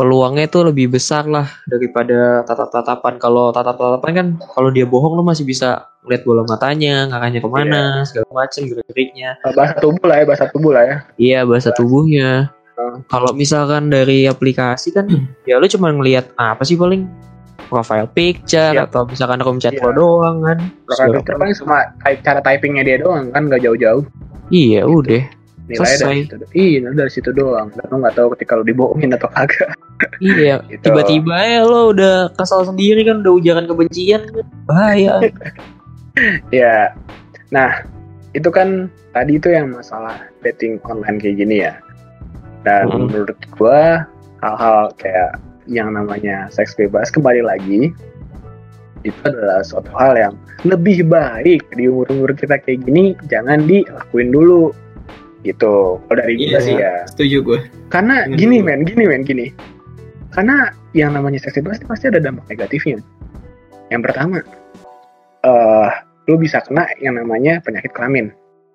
[0.00, 3.20] peluangnya itu lebih besar lah daripada tatap-tatapan.
[3.20, 4.26] Kalau tatap-tatapan kan
[4.56, 9.36] kalau dia bohong lu masih bisa ngeliat bola matanya, ngarahnya ke mana, segala macem gerak-geriknya.
[9.46, 12.30] bahasa tubuh lah ya bahasa tubuh lah ya Iya bahasa tubuhnya.
[12.72, 13.04] Hmm.
[13.04, 15.04] Kalau misalkan dari aplikasi kan,
[15.44, 17.04] ya lu cuma ngeliat apa sih paling
[17.66, 18.88] profile picture Iya.
[18.88, 19.84] atau misalkan room chat Iya.
[19.84, 20.58] lo doang kan.
[20.88, 24.02] Segala- picture paling cuma type- cara typingnya dia doang kan nggak jauh-jauh
[24.48, 25.22] Iya udah.
[25.68, 26.08] nilainya Selesai.
[26.08, 29.68] dari situ iya dari situ doang dan lo nggak tahu ketika lo dibohongin atau kagak
[30.16, 30.64] Iya.
[30.70, 30.80] gitu.
[30.82, 34.46] Tiba-tiba ya lo udah kesal sendiri kan, udah ujaran kebencian kan.
[34.64, 35.20] Bahaya.
[36.50, 36.92] ya
[37.48, 37.82] nah
[38.32, 41.74] itu kan tadi itu yang masalah dating online kayak gini ya
[42.62, 43.08] dan Mm.
[43.08, 44.04] menurut gua
[44.42, 47.92] hal-hal kayak yang namanya seks bebas kembali lagi
[49.02, 50.34] itu adalah suatu hal yang
[50.66, 54.74] lebih baik di umur-umur kita kayak gini jangan dilakuin dulu
[55.46, 56.58] gitu kalau dari Iya.
[56.58, 57.58] sih ya Setuju gue.
[57.88, 58.34] karena Hmm.
[58.34, 59.54] gini men gini men gini
[60.34, 62.98] karena yang namanya seks bebas itu pasti ada dampak negatifnya
[63.88, 64.42] yang pertama
[65.40, 65.90] eh
[66.28, 68.28] lu bisa kena yang namanya penyakit kelamin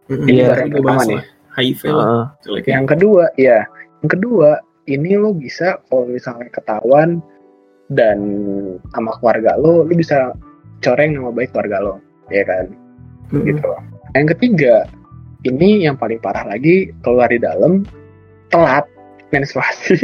[0.04, 1.16] Ini Iya, baru itu gue bahas aman ya.
[1.16, 1.26] lah.
[1.54, 1.82] HIV.
[1.86, 2.24] Heeh.
[2.44, 2.64] Jelek.
[2.66, 3.60] yang kedua ya
[4.02, 4.50] yang kedua
[4.84, 7.22] ini lo bisa kalau misalnya ketahuan
[7.88, 8.20] dan
[8.90, 10.34] sama keluarga lo lo bisa
[10.80, 11.96] coreng nama baik keluarga lo
[12.28, 12.68] ya kan
[13.30, 13.50] Mm.
[13.50, 13.66] gitu
[14.14, 14.74] yang ketiga
[15.42, 17.82] ini yang paling parah lagi keluar di dalam
[18.48, 18.86] telat
[19.34, 19.98] menstruasi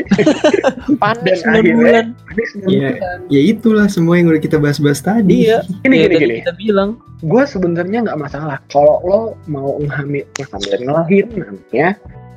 [1.02, 2.06] Panik Dan 9 akhirnya-
[2.42, 2.90] sembilan Iya.
[2.92, 3.18] bulan.
[3.30, 5.46] Ya itulah semua yang udah kita bahas-bahas tadi.
[5.46, 5.62] Iya.
[5.80, 6.90] gini Ya, gini gini kita bilang.
[7.20, 11.88] gue sebenarnya nggak masalah kalau lo mau ngehamil ngehamil ngelahirin anaknya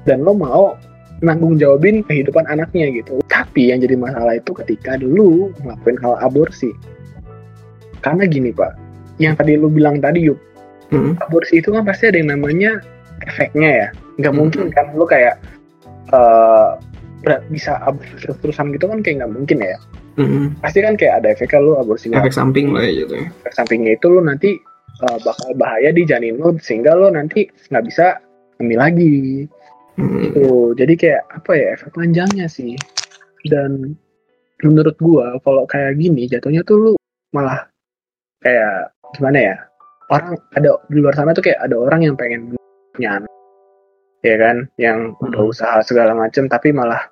[0.03, 0.75] dan lo mau
[1.21, 6.75] nanggung jawabin kehidupan anaknya gitu tapi yang jadi masalah itu ketika lu ngelakuin hal aborsi
[8.01, 8.75] karena gini pak
[9.17, 10.39] yang tadi lu bilang tadi yuk
[10.91, 11.17] Mm.
[11.23, 12.83] aborsi itu kan pasti ada yang namanya
[13.23, 13.89] efeknya ya
[14.19, 14.41] nggak Hmm.
[14.43, 15.39] mungkin kan lu kayak
[16.11, 16.69] eh
[17.23, 19.79] ber- bisa aborsi terus-terusan gitu kan kayak nggak mungkin ya
[20.13, 20.61] Mm.
[20.61, 23.17] pasti kan kayak ada efeknya lu aborsi Efek samping lah ya gitu.
[23.17, 24.61] efek sampingnya itu lo nanti
[25.01, 28.21] uh, bakal bahaya di janin lo sehingga lo nanti nggak bisa
[28.61, 29.49] hamil lagi
[29.97, 30.37] Mm.
[30.37, 32.77] tuh jadi kayak apa ya efek panjangnya sih
[33.49, 33.97] dan
[34.61, 36.93] menurut gua kalau kayak gini jatuhnya tuh lu
[37.33, 37.65] malah
[38.41, 39.57] kayak gimana ya
[40.09, 42.53] orang ada di luar sana tuh kayak ada orang yang pengen
[42.93, 43.32] punya anak
[44.23, 45.51] ya kan yang udah Hmm.
[45.51, 47.03] usaha segala macem tapi malah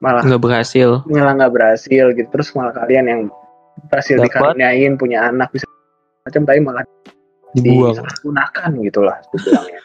[0.00, 1.04] malah nggak berhasil.
[1.04, 2.28] Malah nggak berhasil gitu.
[2.28, 3.20] Terus malah kalian yang
[3.86, 5.68] berhasil dikaruniain punya anak bisa
[6.24, 6.82] macam tapi malah
[7.54, 7.94] dibuang.
[7.94, 9.80] disalahgunakan gitu lah gue bilangnya.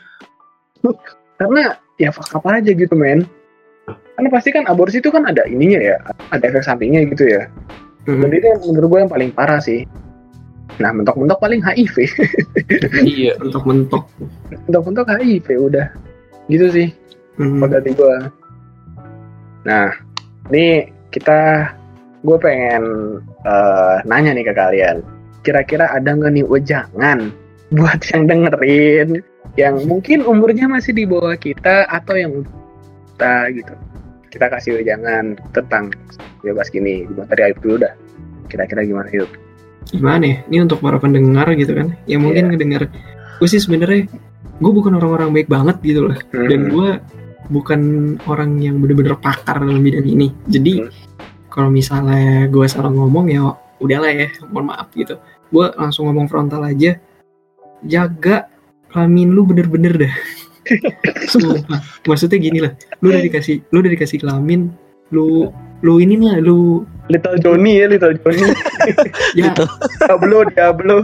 [1.39, 1.63] Karena
[1.97, 3.27] ya apa aja gitu men.
[4.13, 5.97] Karena pasti kan aborsi itu kan ada ininya ya
[6.29, 7.43] ada efek sampingnya gitu ya.
[8.03, 8.31] Dan Hmm.
[8.31, 9.83] itu yang menurut gue yang paling parah sih.
[10.79, 11.95] Nah mentok-mentok paling HIV.
[13.03, 14.03] Iya mentok-mentok.
[14.67, 15.87] Mentok-mentok HIV udah
[16.47, 16.89] gitu sih
[17.33, 17.65] Hmm.
[17.65, 18.15] dari gue
[19.65, 19.89] nah
[20.51, 21.65] ini kita
[22.23, 22.83] gue pengen
[23.43, 25.03] eh, nanya nih ke kalian.
[25.43, 27.33] Kira-kira ada nggak nih wejangan
[27.75, 29.09] buat yang dengerin
[29.59, 32.31] yang mungkin umurnya masih di bawah kita atau yang
[33.13, 33.73] kita gitu.
[34.31, 35.89] Kita kasih wejangan tentang
[36.41, 37.93] bebas gini gimana tadi Ayub dulu dah.
[38.47, 39.29] Kira-kira gimana Ayub
[39.91, 40.37] gimana ya?
[40.47, 41.91] Ini untuk para pendengar gitu kan.
[42.07, 42.49] Yang mungkin Iya.
[42.55, 42.83] ngedenger
[43.41, 44.07] gue sih sebenarnya
[44.59, 46.17] gue bukan orang-orang baik banget gitu loh.
[46.31, 46.71] Dan Hmm.
[46.71, 46.89] gue
[47.49, 47.81] bukan
[48.25, 50.31] orang yang bener-bener pakar dalam bidang ini.
[50.47, 50.89] Jadi Hmm.
[51.49, 53.41] kalau misalnya gue salah ngomong ya
[53.77, 55.19] udahlah ya mohon maaf gitu.
[55.49, 56.97] Gue langsung ngomong frontal aja
[57.83, 58.47] jaga
[58.89, 60.13] kelamin lu bener-bener dah.
[61.31, 61.83] Sumpah.
[62.07, 62.71] maksudnya gini lah
[63.03, 64.71] lu udah dikasih lu udah dikasih kelamin
[65.11, 65.51] lu
[65.83, 68.47] lu ini lah lu Little Johnny ya Little Johnny.
[69.35, 69.51] Ya.
[69.99, 70.97] Diablo Diablo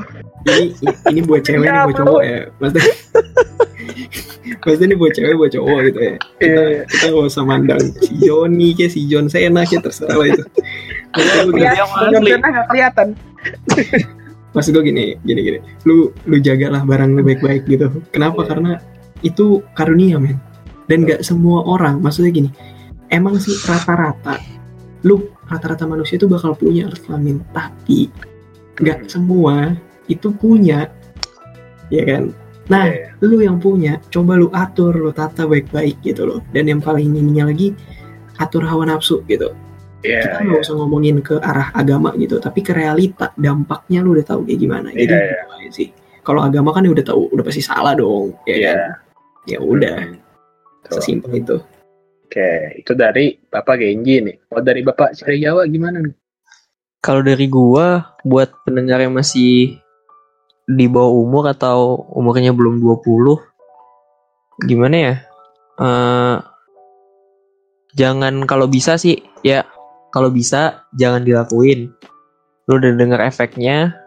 [0.48, 0.66] ini
[1.12, 2.40] ini buat cewek ini buat cowok ya.
[2.60, 2.94] Maksudnya
[4.64, 6.16] maksudnya ini buat cewek buat cowok gitu ya.
[6.40, 6.82] Kita Iya.
[6.88, 10.44] kita gak usah mandang si Joni kayak si John Cena kayak terserah lah itu.
[11.14, 13.08] Karena nggak kelihatan.
[14.56, 15.60] Maksud gue gini gini gini.
[15.86, 17.92] Lu lu jagalah barang lu baik-baik gitu.
[18.10, 18.48] Kenapa?
[18.48, 18.80] Karena
[19.22, 20.40] itu karunia men.
[20.90, 22.50] Dan gak semua orang maksudnya gini.
[23.10, 24.38] Emang sih rata-rata
[25.04, 28.12] lu rata-rata manusia itu bakal punya alat kelamin tapi
[28.84, 29.76] nggak semua
[30.10, 30.90] itu punya
[31.88, 32.24] ya kan
[32.70, 33.18] nah Iya.
[33.26, 37.50] lu yang punya coba lu atur lu tata baik-baik gitu loh dan yang paling ininya
[37.50, 37.74] lagi
[38.38, 39.50] atur hawa nafsu gitu
[40.00, 44.26] Iya kita nggak usah ngomongin ke arah agama gitu tapi ke realita dampaknya lu udah
[44.26, 45.90] tahu kayak gimana jadi Iya, gitu aja sih
[46.22, 48.70] kalau agama kan ya udah tahu udah pasti salah dong ya Iya.
[48.70, 48.80] kan
[49.50, 49.98] ya udah
[50.86, 51.02] Tuh.
[51.02, 51.58] sesimpel itu
[52.30, 54.38] Oke, itu dari Bapak Genji nih.
[54.46, 56.14] Kalau dari Bapak Cari Jawa gimana nih?
[57.02, 59.82] Kalau dari gua buat pendengar yang masih
[60.70, 65.16] di bawah umur atau umurnya belum 20 gimana ya?
[65.82, 66.38] Eh
[67.98, 69.66] jangan kalau bisa sih ya
[70.14, 71.90] kalau bisa jangan dilakuin.
[72.70, 73.98] Lu udah denger efeknya,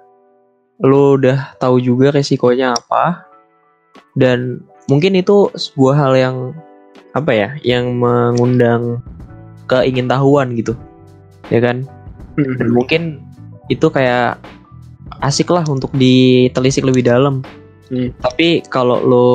[0.79, 3.27] lu udah tahu juga resikonya apa
[4.15, 6.37] dan mungkin itu sebuah hal yang
[7.13, 9.03] apa ya, yang mengundang
[9.67, 10.79] keingintahuan gitu.
[11.51, 11.85] Ya kan?
[12.37, 13.03] dan mungkin
[13.69, 14.41] itu kayak
[15.23, 17.41] asik lah untuk ditelisik lebih dalam.
[17.89, 18.11] Hmm.
[18.19, 19.31] Tapi kalau lo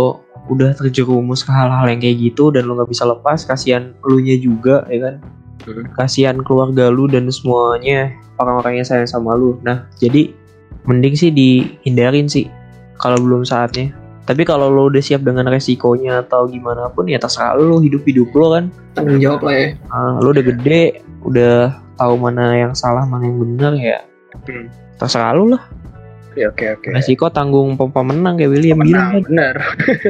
[0.47, 4.35] udah terjerumus ke hal-hal yang kayak gitu dan lo nggak bisa lepas, kasihan lu nya
[4.39, 5.15] juga, ya kan?
[5.67, 5.85] Hmm.
[5.95, 9.59] Kasihan keluarga lu dan semuanya orang-orang yang sayang sama lu.
[9.63, 10.31] Nah, jadi
[10.87, 12.47] mending sih dihindarin sih
[12.99, 13.91] kalau belum saatnya.
[14.27, 18.27] Tapi kalau lo udah siap dengan resikonya atau gimana pun ya terserah lu hidup hidup
[18.35, 18.67] lo kan.
[18.91, 23.39] tanggung jawab lah ya Ah, lu udah gede, udah tahu mana yang salah, mana yang
[23.39, 24.03] benar ya.
[24.43, 24.67] Hmm.
[24.97, 25.63] Terserah lu lah.
[26.31, 26.89] Oke, oke, oke.
[26.93, 29.21] Resiko tanggung pemenang kayak William Pemenang, bilang kan.
[29.25, 29.55] bener.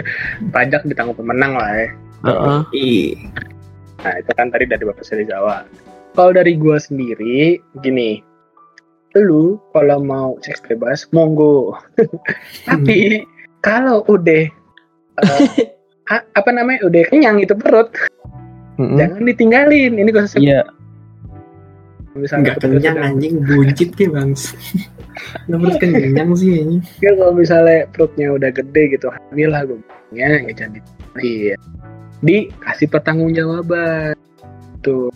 [0.56, 1.88] Pajak ditanggung pemenang lah ya.
[2.26, 2.60] Heeh.
[2.74, 3.08] Ih,
[3.98, 5.66] Nah, itu kan tadi dari Bapak Cari Jawa.
[6.14, 8.22] Kalau dari gua sendiri, gini.
[9.16, 11.74] Lu kalau mau seks bebas, monggo.
[12.70, 13.24] Tapi
[13.66, 14.46] kalau udah
[16.08, 17.90] a- apa namanya udah kenyang itu perut
[18.78, 18.96] Mm-mm.
[18.96, 20.62] jangan ditinggalin ini khusus Iya,
[22.18, 24.30] misalnya nggak kenyang anjing buncit kayak bang
[25.47, 29.80] nggak perut kenyang sih anjing Ya kalau misalnya perutnya udah gede gitu, hamil lah gue
[30.15, 31.57] ya jangan ditinggalin.
[32.24, 34.15] Dikasih pertanggungjawaban.
[34.82, 35.11] Tuh.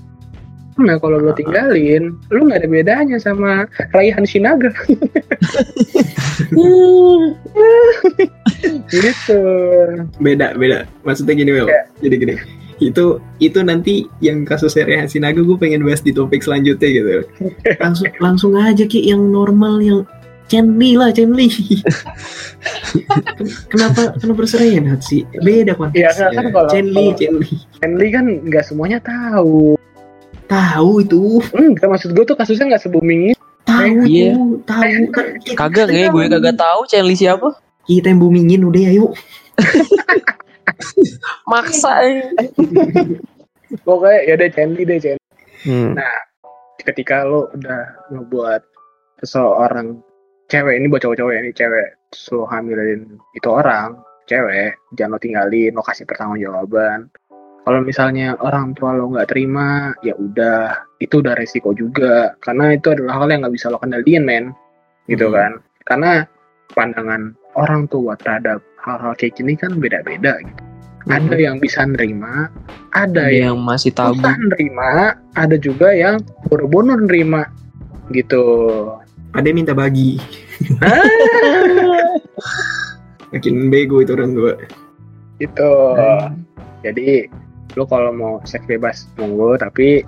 [0.78, 4.70] Nah kalau lo tinggalin, lu nggak ada bedanya sama Raihan Sinaga.
[8.92, 9.42] gitu.
[10.20, 11.82] beda beda maksudnya gini Wel Iya.
[12.04, 12.34] jadi gini
[12.82, 17.10] itu itu nanti yang kasus Rehan Sinaga gue pengen bahas di topik selanjutnya gitu.
[17.78, 20.00] Langsung langsung aja ki yang normal yang
[20.46, 21.48] Chenli lah Chenli.
[23.72, 27.50] Kenapa kenapa berserahan sih beda Iya, konteksnya kan kalau- Chenli kalau- Chenli.
[27.80, 29.76] Henry kan nggak semuanya tahu.
[30.46, 31.40] tahu itu.
[31.54, 33.40] Enggak maksud gue tuh kasusnya nggak se booming itu.
[33.64, 34.32] tahu Iya.
[34.62, 34.82] tahu.
[35.10, 35.26] Kan
[35.56, 37.48] kagak kayak gue kagak tahu Chenli siapa.
[37.82, 39.06] kita yang boomingin udah ayo
[41.48, 41.92] Maksa.
[42.04, 42.22] eh.
[43.84, 45.22] Pokoknya ya deh Henry deh Henry.
[45.62, 45.94] Hmm.
[46.82, 48.62] ketika lo udah ngebuat
[49.22, 50.02] seseorang
[50.50, 53.94] cewek ini buat cowok-cowok ya ini cewek so hamilin itu orang
[54.26, 57.06] cewek jangan lo tinggalin lo kasih pertanggungjawaban
[57.62, 62.90] kalau misalnya orang tua lo nggak terima ya udah itu udah resiko juga karena itu
[62.98, 64.46] adalah hal yang nggak bisa lo kendaliin men
[65.06, 65.38] gitu Hmm.
[65.38, 65.52] kan
[65.86, 66.12] karena
[66.74, 67.22] pandangan
[67.54, 70.64] orang tua terhadap hal-hal kayak gini kan beda-beda gitu
[71.12, 72.48] ada yang bisa nerima
[72.92, 74.20] ada Ada yang yang masih tabu.
[74.20, 77.48] nerima, ada juga yang boro-boro nerima
[78.12, 78.44] gitu.
[79.32, 80.20] Ada yang minta bagi.
[80.84, 81.00] Ah,
[83.32, 84.54] Makin bego itu orang tua.
[85.40, 85.72] gitu.
[86.84, 87.32] Jadi
[87.74, 90.04] lu kalau mau seks bebas monggo tapi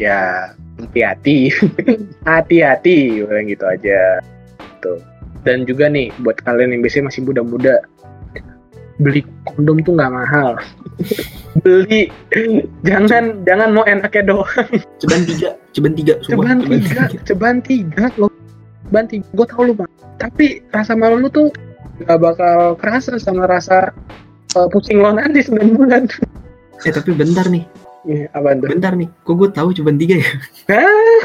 [0.00, 0.50] ya
[0.80, 1.52] hati-hati.
[2.28, 4.24] hati-hati gitu aja.
[4.80, 4.96] Tuh.
[5.44, 7.84] Dan juga nih buat kalian yang biasanya masih muda-muda
[9.00, 10.58] beli kondom tuh nggak mahal.
[11.64, 12.12] beli.
[12.84, 14.68] Jangan jangan mau enaknya doang.
[15.00, 18.28] Ceban tiga, ceban tiga, sumpah, ceban tiga ceban tiga lo
[18.88, 19.88] ceban tiga gue tau lu bang
[20.20, 21.48] tapi rasa malu lu tuh
[22.04, 23.90] gak bakal kerasa sama rasa
[24.54, 26.06] uh, pusing lo nanti 9 bulan.
[26.82, 27.62] Eh tapi bentar nih,
[28.02, 28.68] Iya, apa tuh?
[28.74, 29.06] Bentar nih.
[29.22, 30.30] Kok gue tahu ceban tiga ya?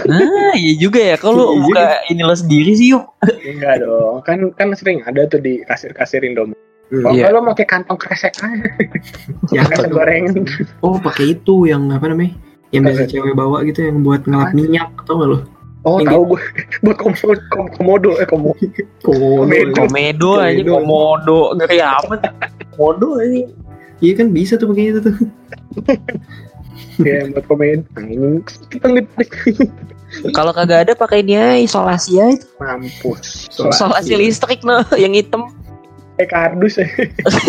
[0.06, 1.16] Nah, iya juga ya.
[1.18, 3.04] Kalau Iya buka ini lo sendiri sih yuk.
[3.42, 4.22] enggak dong.
[4.22, 6.54] Kan kan sering ada tuh di kasir kasir Indomie
[6.88, 7.22] kalau Iya.
[7.22, 8.64] nggak lo pakai kantong kresek aja
[9.52, 10.48] Ya, kresek gorengan
[10.80, 12.34] oh pakai itu yang apa namanya?
[12.70, 15.40] Yang biasa cewek bawa gitu yang buat ngelap minyak, tau gak lo?
[15.84, 16.42] oh Ini- tahu gue
[16.84, 18.60] buat komodo kom- komodo eh komodo
[19.00, 19.72] Komodo.
[19.74, 21.40] Komedo aja, komodo.
[21.56, 22.20] Ngeri amat.
[22.76, 23.40] Komodo aja.
[23.98, 25.16] Iya kan bisa tuh pakai itu tuh.
[27.08, 27.46] ya buat
[28.68, 28.88] kita
[30.38, 32.40] Kalau kagak ada pakai ini aja, isolasi aja.
[32.60, 35.52] mampus Isolasi listrik no, yang hitam.
[36.18, 36.88] Kayak kardus ya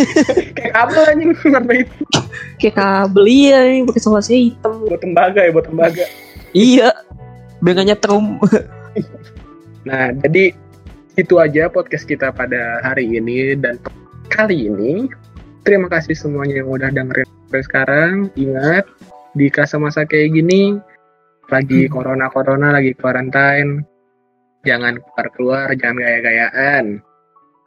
[0.57, 1.97] kayak kabel anjing warna itu
[2.59, 4.83] Kayak kabel iya, ini pakai isolasi hitam.
[4.85, 6.05] buat tembaga ya buat tembaga
[6.57, 6.91] Iya.
[7.63, 8.27] Biar nggak nyetrum.
[9.87, 10.53] Nah, jadi
[11.17, 13.81] itu aja podcast kita pada hari ini dan
[14.29, 15.09] kali ini
[15.65, 18.13] terima kasih semuanya yang udah dengerin sampai sekarang.
[18.37, 18.85] Ingat
[19.33, 19.49] di
[19.81, 20.77] masa kayak gini
[21.49, 23.81] lagi corona corona lagi quarantine
[24.69, 26.85] jangan keluar keluar jangan gaya-gayaan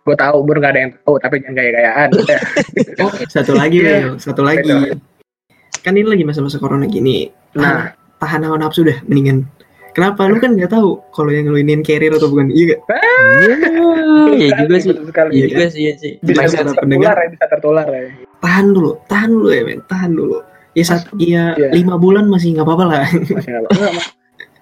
[0.02, 2.10] gue tahu bur gak ada yang tahu tapi jangan gaya-gayaan.
[3.02, 3.90] Oh satu lagi Iya.
[4.04, 4.70] Bel, satu lagi.
[5.80, 7.30] Kan ini lagi masa-masa corona gini.
[7.52, 9.46] nah tahan hawa nafsu dah mendingan.
[9.92, 12.48] Kenapa lu kan nggak tahu kalau yang lu iniin carrier atau bukan?
[12.48, 12.80] Iya gak?
[14.32, 14.90] Iya juga sih.
[14.90, 15.28] betul.
[15.30, 16.12] Iya juga sih, iya sih.
[16.18, 18.02] bisa, bisa tertular ya bisa tertular ya
[18.40, 20.38] Tahan dulu, tahan dulu ya men, tahan dulu.
[20.72, 21.70] Ya saat iya Iya.
[21.76, 23.02] lima bulan masih nggak apa-apa lah.
[23.12, 23.88] Masih nggak apa-apa.
[23.92, 24.12] Mas-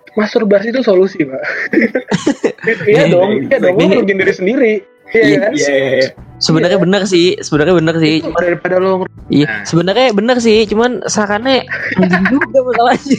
[0.10, 1.42] Masturbasi itu solusi, Pak.
[2.90, 3.96] iya Iya, dong, iya, iya dong, iya.
[3.96, 4.74] lu diri sendiri.
[5.14, 5.52] Iya Iya, kan?
[5.54, 6.08] Iya.
[6.40, 8.24] Sebenarnya benar sih, sebenarnya benar sih.
[8.24, 9.62] Itu daripada lo Iya, Nah.
[9.68, 11.68] sebenarnya benar sih, cuman sarannya
[12.00, 13.18] anjing juga masalahnya.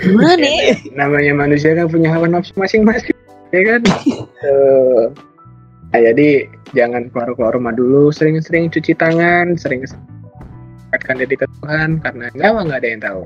[0.00, 0.58] Gimana nih?
[0.96, 3.16] namanya manusia kan punya hawa nafsu masing-masing,
[3.50, 3.82] ya kan?
[4.42, 5.04] Eh,
[5.94, 9.86] nah, jadi jangan keluar-keluar rumah dulu, sering-sering cuci tangan, sering
[10.90, 13.22] dekatkan diri ke Tuhan karena nyawa nggak ada yang tahu.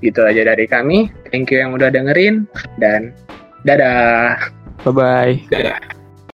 [0.00, 1.12] Gitu aja dari kami.
[1.28, 2.48] Thank you yang udah dengerin
[2.80, 3.12] dan
[3.68, 4.40] dadah.
[4.84, 5.34] Bye bye.
[5.52, 5.95] Dadah.